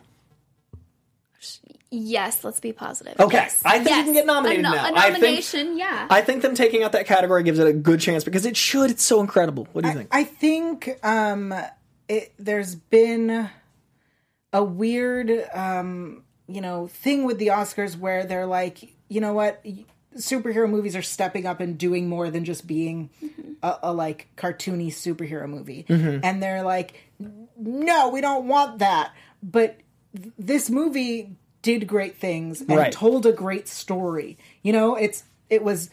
[1.90, 2.44] yes.
[2.44, 3.20] Let's be positive.
[3.20, 3.38] Okay.
[3.38, 3.62] Yes.
[3.66, 4.86] I think you can get nominated a, no- now.
[4.94, 6.08] A I think- nomination, yeah.
[6.10, 8.92] I think them taking out that category gives it a good chance because it should.
[8.92, 9.68] It's so incredible.
[9.74, 10.10] What do you think?
[10.12, 11.54] I think um,
[12.08, 13.50] it, there's been
[14.54, 19.64] a weird, um, you know, thing with the Oscars where they're like, you know what,
[20.18, 23.10] superhero movies are stepping up and doing more than just being
[23.64, 27.11] a, a like cartoony superhero movie, and they're like,
[27.62, 29.12] no, we don't want that.
[29.44, 29.80] But
[30.16, 31.32] th- this movie
[31.62, 32.92] did great things and Right.
[32.92, 34.38] told a great story.
[34.64, 35.90] You know, it's it was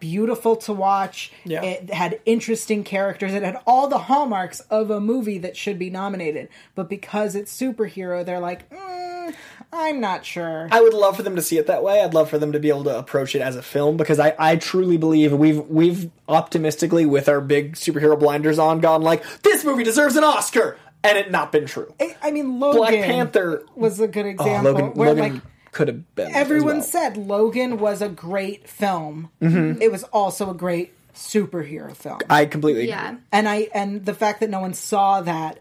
[0.00, 1.30] beautiful to watch.
[1.44, 1.62] Yeah.
[1.62, 3.32] It had interesting characters.
[3.34, 6.48] It had all the hallmarks of a movie that should be nominated.
[6.74, 9.34] But because it's superhero, they're like, mm,
[9.72, 10.68] I'm not sure.
[10.72, 12.00] I would love for them to see it that way.
[12.02, 14.34] I'd love for them to be able to approach it as a film because I,
[14.38, 19.64] I truly believe we've we've optimistically with our big superhero blinders on gone like this
[19.64, 21.92] movie deserves an Oscar and it not been true.
[22.00, 25.42] I- I mean, Logan Black Panther was a good oh, example Logan, where Logan like
[25.72, 26.28] could have been.
[26.28, 26.82] as everyone well.
[26.82, 29.30] said Logan was a great film.
[29.40, 29.82] Mm-hmm.
[29.82, 32.20] It was also a great superhero film.
[32.28, 32.90] I completely agree.
[32.90, 33.16] Yeah.
[33.32, 35.60] and I and the fact that no one saw that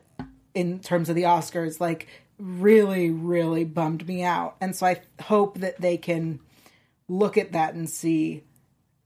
[0.53, 2.07] in terms of the Oscars like
[2.38, 4.55] really really bummed me out.
[4.59, 6.39] And so I hope that they can
[7.07, 8.43] look at that and see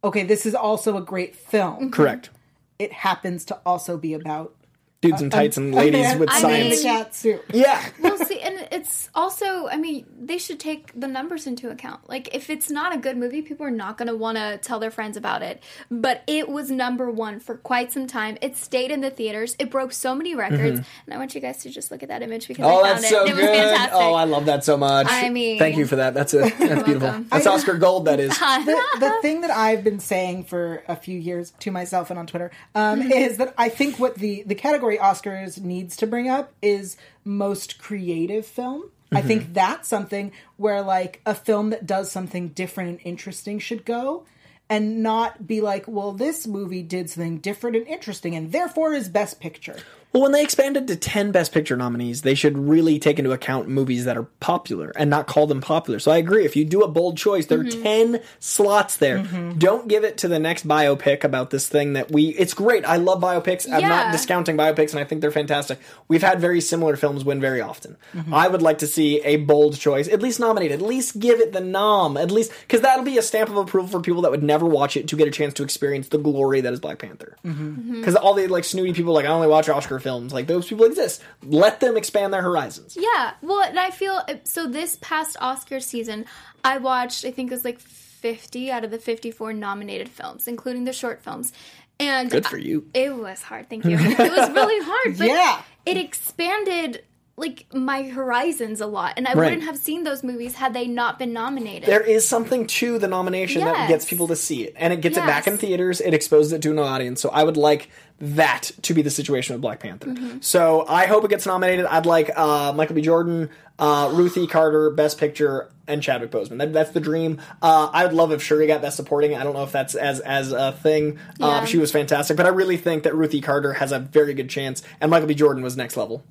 [0.03, 1.91] okay, this is also a great film.
[1.91, 2.29] Correct.
[2.77, 4.55] It happens to also be about
[5.01, 7.15] Dudes in tights and ladies man- with I man in a mean- science.
[7.17, 7.41] suit.
[7.53, 7.85] yeah.
[8.01, 12.09] well, see, and it's also, I mean, they should take the numbers into account.
[12.09, 14.77] Like, if it's not a good movie, people are not going to want to tell
[14.79, 15.63] their friends about it.
[15.89, 18.37] But it was number one for quite some time.
[18.41, 19.55] It stayed in the theaters.
[19.57, 20.79] It broke so many records.
[21.05, 22.75] And I want you guys to just look at that image because Mm-hmm.
[22.75, 23.09] Oh, I found that's it.
[23.15, 23.49] so it was good.
[23.55, 23.93] fantastic.
[23.93, 25.07] Oh, I love that so much.
[25.09, 26.13] I mean- thank you for that.
[26.13, 26.99] That's a that's beautiful.
[27.07, 27.27] welcome.
[27.31, 28.03] That's Oscar gold.
[28.05, 28.29] That is.
[28.37, 32.27] the, the thing that I've been saying for a few years to myself and on
[32.27, 36.53] Twitter um, is that I think what the the category Oscars needs to bring up
[36.61, 38.91] is most creative film.
[39.11, 39.53] I think mm-hmm.
[39.53, 44.25] that's something where like a film that does something different and interesting should go.
[44.71, 49.09] And not be like, well, this movie did something different and interesting, and therefore is
[49.09, 49.77] Best Picture.
[50.11, 53.67] Well, when they expanded to 10 Best Picture nominees, they should really take into account
[53.67, 55.99] movies that are popular and not call them popular.
[55.99, 56.45] So I agree.
[56.45, 57.83] If you do a bold choice, there are mm-hmm.
[57.83, 59.19] 10 slots there.
[59.19, 59.59] Mm-hmm.
[59.59, 62.29] Don't give it to the next biopic about this thing that we.
[62.29, 62.85] It's great.
[62.85, 63.71] I love biopics.
[63.71, 65.79] I'm not discounting biopics, and I think they're fantastic.
[66.07, 67.95] We've had very similar films win very often.
[68.15, 68.33] Mm-hmm.
[68.33, 71.53] I would like to see a bold choice, at least nominated, at least give it
[71.53, 72.51] the nom, at least.
[72.61, 75.15] Because that'll be a stamp of approval for people that would never watch it to
[75.15, 78.63] get a chance to experience the glory that is Black Panther because all the like
[78.63, 81.21] snooty people like I only watch Oscar films like those people exist.
[81.43, 82.97] Let them expand their horizons.
[82.99, 84.67] Yeah, well, and I feel so.
[84.67, 86.25] This past Oscar season,
[86.63, 87.25] I watched.
[87.25, 91.21] I think it was like fifty out of the fifty-four nominated films, including the short
[91.21, 91.53] films.
[92.01, 92.87] And Good for you.
[92.93, 93.69] It was hard.
[93.69, 93.97] Thank you.
[93.99, 95.17] it was really hard.
[95.17, 95.61] But Yeah.
[95.85, 97.03] it expanded
[97.35, 99.45] like my horizons a lot, and I Right.
[99.45, 101.87] wouldn't have seen those movies had they not been nominated.
[101.87, 105.17] There is something to the nomination that gets people to see it, and it gets
[105.17, 106.01] it back in theaters.
[106.01, 107.21] It exposes it to an audience.
[107.21, 107.89] So I would like
[108.19, 110.15] that to be the situation with Black Panther.
[110.41, 111.85] So I hope it gets nominated.
[111.85, 113.01] I'd like uh, Michael B.
[113.01, 116.57] Jordan, uh, Ruthie Carter, Best Picture, and Chadwick Boseman.
[116.59, 117.41] That, that's the dream.
[117.63, 119.35] Uh, I would love if Shuri got Best Supporting.
[119.35, 121.17] I don't know if that's as as a thing.
[121.41, 121.65] Uh, Yeah.
[121.65, 124.83] she was fantastic, but I really think that Ruthie Carter has a very good chance,
[125.01, 125.33] and Michael B.
[125.33, 126.23] Jordan was next level.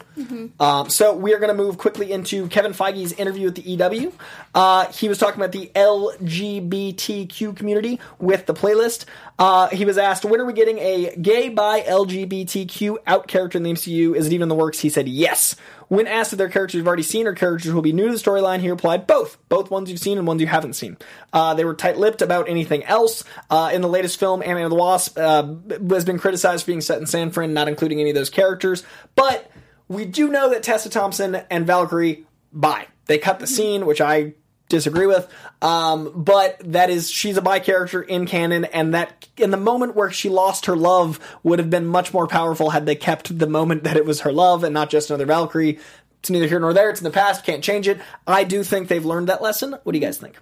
[0.61, 4.13] Um, so we are going to move quickly into Kevin Feige's interview with the EW.
[4.55, 9.05] Uh, he was talking about the LGBTQ community with the playlist.
[9.39, 13.63] Uh, he was asked, "When are we getting a gay by LGBTQ out character in
[13.63, 14.15] the MCU?
[14.15, 15.55] Is it even in the works?" He said, "Yes."
[15.89, 18.19] When asked if their characters you've already seen or characters will be new to the
[18.19, 19.39] storyline, he replied, "Both.
[19.49, 20.99] Both ones you've seen and ones you haven't seen."
[21.33, 23.25] Uh, they were tight-lipped about anything else.
[23.49, 25.55] Uh, in the latest film, Ant-Man and the Wasp uh,
[25.91, 28.83] has been criticized for being set in San Fran, not including any of those characters,
[29.15, 29.51] but
[29.89, 32.87] we do know that Tessa Thompson and Valkyrie bi.
[33.07, 34.35] They cut the scene, which I
[34.69, 35.27] disagree with.
[35.63, 39.97] Um, but that is she's a bi character in canon, and that in the moment
[39.97, 43.47] where she lost her love would have been much more powerful had they kept the
[43.47, 45.79] moment that it was her love and not just another Valkyrie.
[46.21, 46.91] It's neither here nor there.
[46.91, 47.45] It's in the past.
[47.45, 48.01] Can't change it.
[48.27, 49.77] I do think they've learned that lesson.
[49.85, 50.37] What do you guys think?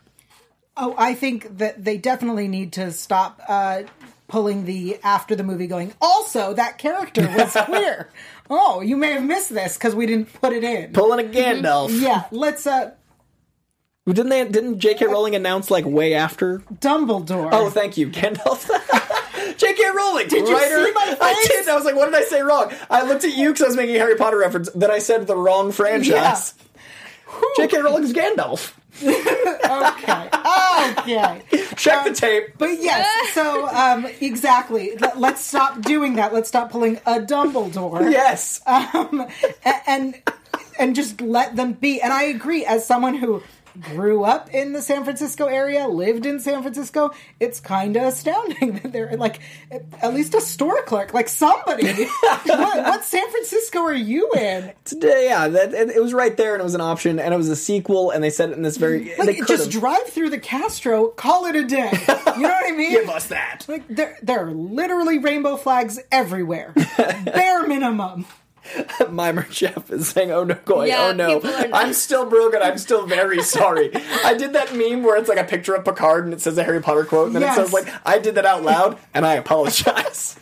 [0.77, 3.83] Oh, I think that they definitely need to stop uh,
[4.29, 5.93] pulling the after the movie going.
[6.01, 8.11] Also, that character was queer.
[8.51, 10.93] Oh, you may have missed this because we didn't put it in.
[10.93, 11.99] Pulling a Gandalf.
[12.01, 12.93] yeah, let's uh,
[14.07, 14.44] Didn't they?
[14.48, 15.07] Didn't J.K.
[15.07, 16.61] Rowling announce like way after?
[16.74, 17.48] Dumbledore.
[17.52, 18.68] Oh, thank you, Gandalf.
[19.59, 19.82] J.K.
[19.96, 20.84] Rowling, Did you writer.
[20.84, 21.18] see my face?
[21.20, 21.68] I did.
[21.68, 22.72] I was like, what did I say wrong?
[22.88, 24.70] I looked at you because I was making a Harry Potter reference.
[24.70, 26.54] Then I said the wrong franchise.
[27.57, 27.78] J.K.
[27.82, 28.72] Rowling's Gandalf.
[29.02, 30.28] okay,
[30.98, 31.42] okay.
[31.76, 32.54] Check the tape.
[32.59, 34.96] But yes, so um, exactly.
[34.98, 36.32] Let- Let's stop doing that.
[36.32, 38.11] Let's stop pulling a Dumbledore.
[38.11, 38.61] Yes.
[38.66, 39.26] um,
[39.86, 40.22] and
[40.78, 42.00] and just let them be.
[42.00, 43.42] And I agree, as someone who
[43.81, 47.11] grew up in the San Francisco area, lived in San Francisco,
[47.41, 49.41] it's kind of astounding that they're like
[50.03, 51.87] at least a store clerk, like somebody.
[52.20, 54.72] what, what San Francisco are you in?
[54.85, 57.49] Today, yeah, that, it, was right there, and it was an option, and it was
[57.49, 59.12] a sequel, and they said it in this very.
[59.16, 61.91] Like, just drive through the Castro, call it a day.
[62.09, 62.91] You know what I mean?
[62.91, 63.64] give us that.
[63.68, 66.72] Like there, there are literally rainbow flags everywhere.
[66.97, 68.27] Bare minimum.
[69.11, 71.41] Mimer Chef is saying, "Oh no, going, oh, Yeah, oh no,
[71.73, 72.62] I'm still broken.
[72.62, 73.91] I'm still very sorry."
[74.25, 76.64] I did that meme where it's like a picture of Picard and it says a
[76.64, 77.57] Harry Potter quote, and then Yes.
[77.59, 80.37] it says like, "I did that out loud, and I apologize."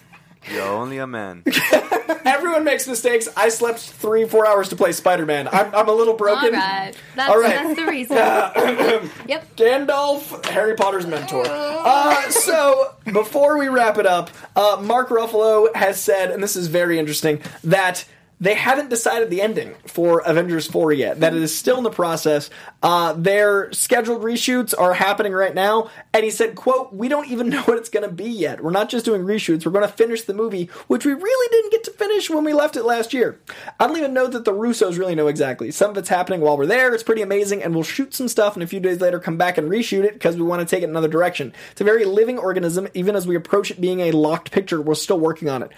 [0.53, 1.43] You're only a man.
[2.55, 3.28] Everyone makes mistakes.
[3.36, 5.48] I slept three, four hours to play Spider Man.
[5.48, 6.52] I'm, I'm a little broken.
[6.52, 6.94] right.
[7.16, 7.50] That's, All right.
[7.52, 8.16] that's the reason.
[9.28, 9.57] yep.
[9.57, 11.42] Gandalf, Harry Potter's mentor.
[11.48, 16.68] Uh, so, before we wrap it up, uh, Mark Ruffalo has said, and this is
[16.68, 18.05] very interesting, that
[18.41, 21.20] they haven't decided the ending for Avengers 4 yet.
[21.20, 22.51] That it is still in the process.
[22.82, 27.49] Uh, their scheduled reshoots are happening right now, and he said, quote, we don't even
[27.51, 28.62] know what it's going to be yet.
[28.62, 31.72] We're not just doing reshoots, we're going to finish the movie, which we really didn't
[31.72, 33.41] get to finish when we left it last year.
[33.78, 35.70] I don't even know that the Russos really know exactly.
[35.70, 38.55] Some of it's happening while we're there, it's pretty amazing, and we'll shoot some stuff
[38.55, 40.82] and a few days later come back and reshoot it because we want to take
[40.82, 41.53] it another direction.
[41.72, 44.95] It's a very living organism, even as we approach it being a locked picture, we're
[44.95, 45.70] still working on it.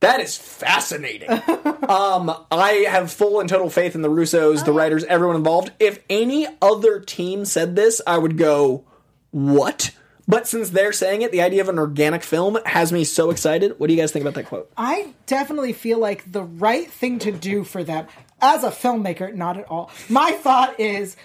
[0.00, 1.30] That is fascinating.
[1.88, 5.72] um, I have full and total faith in the Russos, the writers, everyone involved.
[5.80, 8.84] If any other team said this, I would go,
[9.30, 9.92] what?
[10.28, 13.78] But since they're saying it, the idea of an organic film has me so excited.
[13.78, 14.70] What do you guys think about that quote?
[14.76, 18.06] I definitely feel like the right thing to do for them
[18.40, 19.90] as a filmmaker, not at all.
[20.08, 21.16] My thought is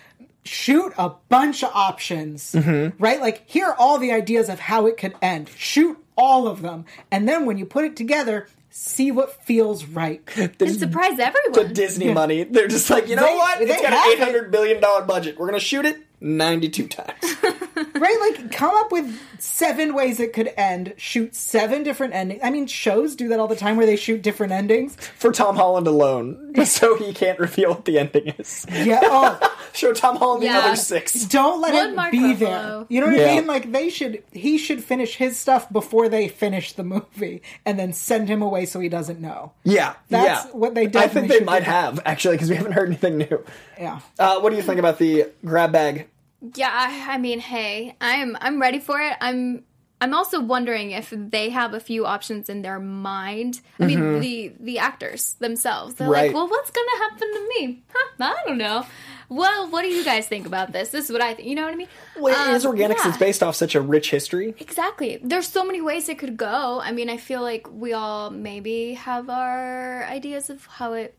[0.44, 2.56] shoot a bunch of options,
[3.00, 3.20] right?
[3.20, 5.50] Like, here are all the ideas of how it could end.
[5.58, 6.86] Shoot all of them.
[7.10, 10.22] And then when you put it together, see what feels right.
[10.36, 11.74] And surprise The everyone.
[11.74, 12.44] Disney money.
[12.46, 13.60] They're just like, you know They- what?
[13.60, 15.38] they It's got have an eight hundred billion dollar budget.
[15.38, 17.36] We're gonna shoot it ninety-two times.
[17.96, 18.18] right?
[18.38, 20.94] Like, come up with seven ways it could end.
[20.98, 22.42] Shoot seven different endings.
[22.44, 24.96] I mean, shows do that all the time where they shoot different endings.
[25.18, 28.66] For Tom Holland alone, so he can't reveal what the ending is.
[28.72, 29.00] Yeah.
[29.04, 30.60] Oh, Show Tom Holland Yeah.
[30.62, 31.14] the other six.
[31.26, 32.40] don't let Blood it Mark be Ruffalo.
[32.40, 32.86] there.
[32.90, 33.28] You know what Yeah.
[33.32, 33.48] I mean?
[33.48, 34.24] Like they should.
[34.32, 38.66] He should finish his stuff before they finish the movie, and then send him away
[38.66, 39.54] so he doesn't know.
[39.64, 40.52] Yeah, That's yeah.
[40.52, 41.66] what they I think they might do.
[41.72, 43.44] have actually because we haven't heard anything new.
[43.80, 44.00] Yeah.
[44.20, 46.08] Uh, what do you think about the grab bag?
[46.56, 49.16] Yeah, I, mean, hey, I'm I'm ready for it.
[49.22, 49.64] I'm
[50.00, 53.62] I'm also wondering if they have a few options in their mind.
[53.80, 55.94] I mean, the the actors themselves.
[55.96, 56.14] They're Mm-hmm.
[56.14, 56.26] Right.
[56.28, 57.84] like, well, what's gonna happen to me?
[57.94, 58.86] Huh, I don't know.
[59.30, 60.90] Well, what do you guys think about this?
[60.90, 61.48] This is what I think.
[61.48, 61.88] You know what I mean?
[62.20, 62.98] Well, it is Um, organic.
[62.98, 63.10] yeah.
[63.10, 64.56] It's based off such a rich history.
[64.60, 65.20] Exactly.
[65.24, 66.82] There's so many ways it could go.
[66.84, 71.16] I mean, I feel like we all maybe have our ideas of how it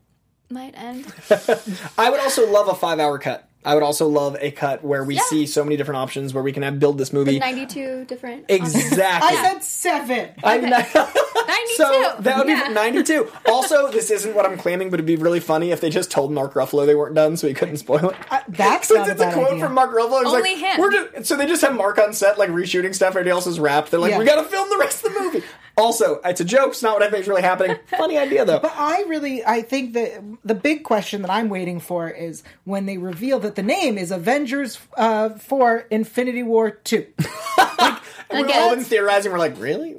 [0.49, 1.05] might end.
[1.97, 3.47] I would also love a five-hour cut.
[3.65, 5.21] I would also love a cut where we Yeah.
[5.29, 8.45] see so many different options where we can have build this movie 92 different.
[8.49, 9.01] exactly.
[9.37, 10.29] I said seven.
[10.43, 11.73] I'm not- 92.
[11.77, 12.67] so that would Yeah.
[12.67, 13.31] be 92.
[13.45, 16.33] Also, this isn't what I'm claiming, but it'd be really funny if they just told
[16.33, 18.15] Mark Ruffalo they weren't done, so he couldn't spoil it.
[18.29, 19.63] Uh, that's Since not a it's a bad quote idea.
[19.65, 20.81] from Mark Ruffalo, it's Only like him.
[20.81, 23.09] we're just so they just have Mark on set like reshooting stuff.
[23.11, 23.91] Everybody else is wrapped.
[23.91, 24.17] They're like, Yeah.
[24.19, 25.43] we got to film the rest of the movie.
[25.75, 26.69] Also, it's a joke.
[26.69, 27.77] It's not what I think is really happening.
[27.87, 28.59] Funny idea though.
[28.59, 32.85] But I really, I think that the big question that I'm waiting for is when
[32.85, 37.07] they reveal that the name is Avengers uh, for Infinity War 2.
[37.57, 38.01] like,
[38.31, 39.31] We've all been theorizing.
[39.31, 39.97] We're like, really?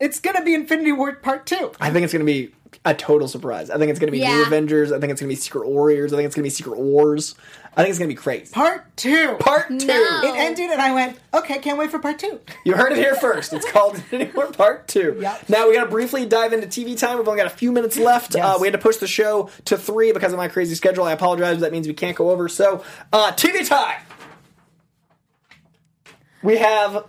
[0.00, 1.72] It's going to be Infinity War Part 2.
[1.80, 2.52] I think it's going to be
[2.84, 3.70] a total surprise.
[3.70, 4.90] I think it's going to be New Avengers.
[4.90, 6.12] I think it's going to be Secret Warriors.
[6.12, 7.34] I think it's going to be Secret Wars.
[7.74, 8.52] I think it's going to be crazy.
[8.52, 9.36] Part 2.
[9.40, 9.86] Part two.
[9.86, 10.20] No.
[10.24, 12.38] It ended, and I went, okay, can't wait for Part 2.
[12.66, 13.54] You heard it here first.
[13.54, 15.16] It's called Infinity War Part 2.
[15.20, 15.48] Yep.
[15.48, 17.16] Now we got to briefly dive into TV time.
[17.16, 18.34] We've only got a few minutes left.
[18.34, 18.44] Yes.
[18.44, 21.04] Uh, we had to push the show to three because of my crazy schedule.
[21.04, 21.56] I apologize.
[21.56, 22.46] But that means we can't go over.
[22.46, 24.02] So, uh, TV time.
[26.42, 27.06] We have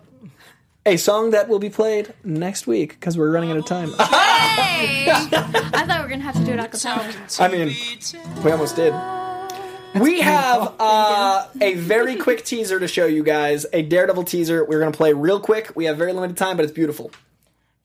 [0.85, 3.89] a song that will be played next week because we're running out of time.
[3.89, 5.09] Hey!
[5.11, 7.13] I thought we were gonna have to do it a cappella.
[7.39, 7.75] I mean,
[8.43, 8.93] we almost did.
[9.99, 13.65] We have uh, a very quick teaser to show you guys.
[13.73, 14.63] A Daredevil teaser.
[14.65, 15.71] We're going to play real quick.
[15.75, 17.11] We have very limited time, but it's beautiful.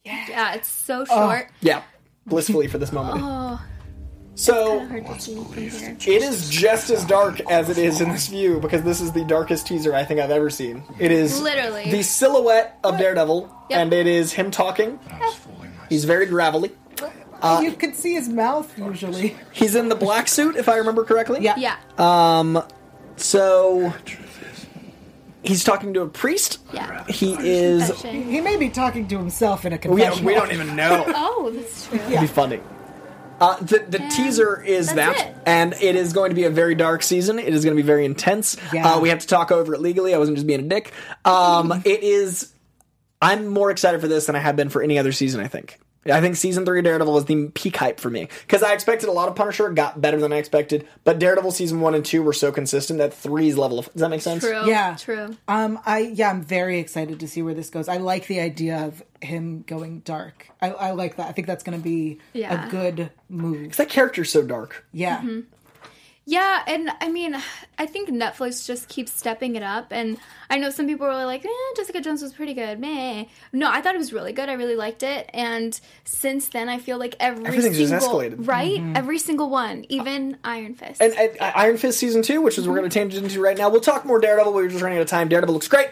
[0.05, 1.49] Yeah, it's so short.
[1.61, 1.83] Yeah,
[2.27, 3.21] blissfully for this moment.
[3.23, 3.61] Oh,
[4.37, 5.97] So hard to see from here.
[6.17, 9.25] it is just as dark as it is in this view because this is the
[9.25, 10.83] darkest teaser I think I've ever seen.
[10.99, 11.91] It is Literally.
[11.91, 13.79] the silhouette of Daredevil, Yep.
[13.79, 14.99] and it is him talking.
[15.91, 16.73] He's very gravelly.
[17.63, 19.37] You could see his mouth usually.
[19.53, 21.41] He's in the black suit, if I remember correctly.
[21.43, 21.57] Yeah.
[21.57, 21.77] Yeah.
[21.99, 22.63] Um,
[23.17, 23.93] So
[25.43, 26.59] he's talking to a priest.
[26.73, 27.05] Yeah.
[27.07, 27.87] He is.
[27.91, 28.31] Confession.
[28.31, 30.17] He may be talking to himself in a We confessional.
[30.17, 31.05] don't, we don't even know.
[31.09, 31.99] Oh, that's true.
[31.99, 32.61] It'd be funny.
[33.41, 35.37] Uh, the the teaser is that's that, it.
[35.47, 37.39] and it is going to be a very dark season.
[37.39, 38.57] It is going to be very intense.
[38.73, 38.95] Yeah.
[38.95, 40.13] Uh, we have to talk over it legally.
[40.13, 40.93] I wasn't just being a dick.
[41.25, 42.53] Um, it is.
[43.23, 45.41] I'm more excited for this than I have been for any other season.
[45.41, 45.79] I think.
[46.07, 49.09] I think season three of Daredevil was the peak hype for me because I expected
[49.09, 52.23] a lot of Punisher, got better than I expected, but Daredevil season one and two
[52.23, 53.93] were so consistent that three's level of.
[53.93, 54.43] Does that make sense?
[54.43, 54.67] True.
[54.67, 54.97] Yeah.
[54.97, 55.37] True.
[55.49, 57.89] Um, I yeah, I'm very excited to see where this goes.
[57.89, 60.49] I like the idea of him going dark.
[60.63, 61.29] I, I like that.
[61.29, 62.69] I think that's going to be Yeah.
[62.69, 63.77] a good move.
[63.77, 64.87] That character's so dark.
[64.93, 65.23] Yeah,
[66.29, 67.35] Yeah, and I mean,
[67.79, 69.87] I think Netflix just keeps stepping it up.
[69.93, 70.19] And
[70.51, 72.79] I know some people were like, eh, Jessica Jones was pretty good.
[72.79, 73.25] Meh.
[73.55, 74.51] No, I thought it was really good.
[74.51, 75.31] I really liked it.
[75.33, 78.47] And since then, I feel like every Everything's just single escalated.
[78.47, 81.01] right, every single one, even Iron Fist.
[81.01, 83.57] And, and uh, Iron Fist season two, which is we're going to tangent into right
[83.57, 83.71] now.
[83.71, 84.53] We'll talk more Daredevil.
[84.53, 85.29] We're just running out of time.
[85.31, 85.89] Daredevil looks great.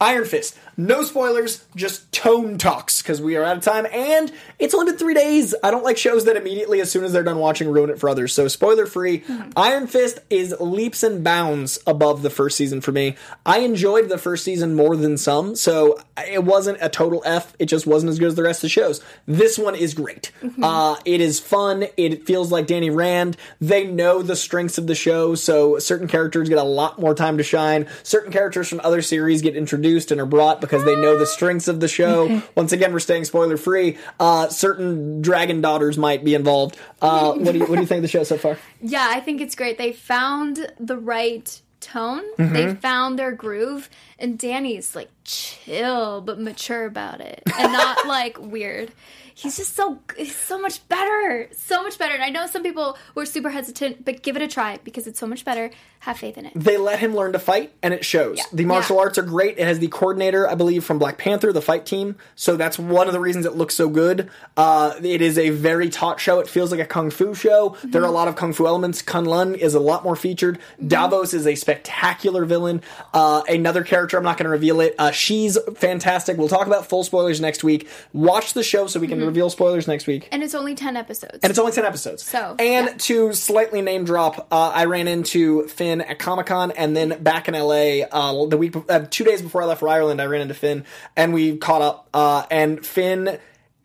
[0.00, 0.56] Iron Fist,
[0.86, 4.98] no spoilers, just tone talks because we are out of time, and it's only been
[4.98, 5.54] three days.
[5.62, 8.08] I don't like shows that immediately, as soon as they're done watching, ruin it for
[8.08, 8.32] others.
[8.32, 9.22] So spoiler free.
[9.56, 13.16] Iron Fist is leaps and bounds above the first season for me.
[13.44, 17.54] I enjoyed the first season more than some, so it wasn't a total F.
[17.58, 19.02] It just wasn't as good as the rest of the shows.
[19.26, 20.32] This one is great.
[20.62, 21.86] Uh, it is fun.
[21.96, 23.36] It feels like Danny Rand.
[23.60, 27.36] They know the strengths of the show, so certain characters get a lot more time
[27.38, 27.88] to shine.
[28.02, 31.66] Certain characters from other series get introduced and are brought because they know the strengths
[31.66, 32.42] of the show.
[32.54, 33.98] Once again, we're staying spoiler free.
[34.20, 36.76] Uh, certain dragon daughters might be involved.
[37.02, 38.56] Uh, what do you what do you think of the show so far?
[38.80, 39.78] yeah, I think it's great.
[39.78, 42.22] They found the right tone.
[42.36, 42.54] Mm-hmm.
[42.54, 43.90] They found their groove,
[44.20, 48.92] and Danny's like chill but mature about it, and not like weird.
[49.34, 52.14] He's just so he's so much better, so much better.
[52.14, 55.18] And I know some people were super hesitant, but give it a try because it's
[55.18, 55.70] so much better.
[56.00, 56.52] Have faith in it.
[56.56, 58.44] they let him learn to fight and it shows Yeah.
[58.54, 59.02] the martial Yeah.
[59.02, 62.16] arts are great it has the coordinator i believe from black panther the fight team
[62.34, 65.90] so that's one of the reasons it looks so good uh, it is a very
[65.90, 68.54] taut show it feels like a kung fu show there are a lot of kung
[68.54, 72.80] fu elements kun lun is a lot more featured davos is a spectacular villain
[73.12, 76.88] uh, another character i'm not going to reveal it uh, she's fantastic we'll talk about
[76.88, 80.42] full spoilers next week watch the show so we can reveal spoilers next week And
[80.42, 81.38] it's only ten episodes.
[81.42, 82.22] and it's only 10 episodes.
[82.24, 82.94] So, and yeah.
[82.98, 87.48] to slightly name drop, uh, I ran into Finn at Comic Con and then back
[87.48, 90.40] in LA uh, the week, uh, two days before I left for Ireland, I ran
[90.40, 90.84] into Finn
[91.16, 92.08] and we caught up.
[92.12, 93.38] Uh, and Finn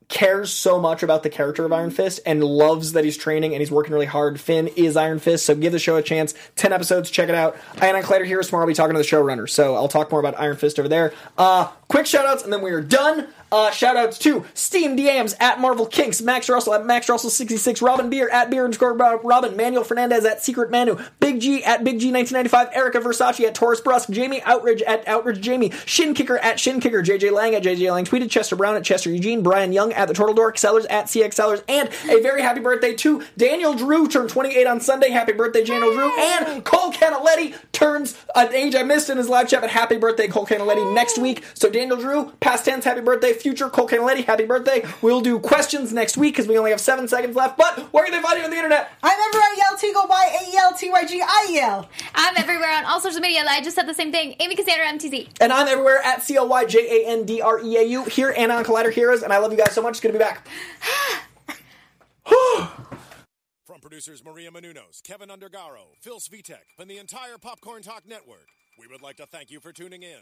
[0.07, 3.61] cares so much about the character of Iron Fist and loves that he's training and
[3.61, 4.39] he's working really hard.
[4.39, 6.33] Finn is Iron Fist, so give the show a chance.
[6.55, 7.57] 10 episodes, check it out.
[7.81, 8.63] I am Collider Heroes tomorrow.
[8.63, 11.13] I'll be talking to the showrunner, so I'll talk more about Iron Fist over there.
[11.37, 13.27] Uh, quick shout outs and then we are done.
[13.55, 18.09] Uh, shout outs to Steam DMs at Marvel Kinks, Max Russell at Max Russell66, Robin
[18.09, 22.75] Beer at Beer underscore Robin, Manuel Fernandez at Secret Manu, Big G at Big G1995,
[22.75, 27.01] Erica Versace at Taurus Brusque, Jamie Outridge at Outridge Jamie, Shin Kicker at Shin Kicker,
[27.01, 30.13] JJ Lang at JJ Lang tweeted, Chester Brown at Chester Eugene, Brian Young at The
[30.13, 34.31] Turtle Dork, Sellers at CX Sellers, and a very happy birthday to Daniel Drew, turned
[34.31, 35.11] 28 on Sunday.
[35.11, 36.11] Happy birthday, Daniel Drew.
[36.19, 40.27] And Cole Canaletti turns an age I missed in his live chat, but happy birthday,
[40.27, 41.45] Cole Canaletti, next week.
[41.53, 43.44] So Daniel Drew, past tense, happy birthday.
[43.45, 44.83] Future, Cole Canaletti, happy birthday.
[45.03, 47.59] We'll do questions next week because we only have seven seconds left.
[47.59, 48.91] But where can they find you on the internet?
[49.03, 49.45] I'm everywhere.
[49.55, 51.87] Yael Tygiel by A E L T Y G I E L.
[52.15, 53.43] I'm everywhere on all social media.
[53.47, 54.35] I just said the same thing.
[54.39, 55.37] Amy Cassandra MTZ.
[55.39, 58.05] And I'm everywhere at C O Y J A N D R E A U
[58.05, 59.21] here and on Collider Heroes.
[59.21, 59.91] And I love you guys so much.
[59.91, 60.47] It's good to be back.
[63.67, 68.47] From producers Maria Menounos, Kevin Undergaro, Phil Svitek, and the entire Popcorn Talk Network,
[68.79, 70.21] we would like to thank you for tuning in.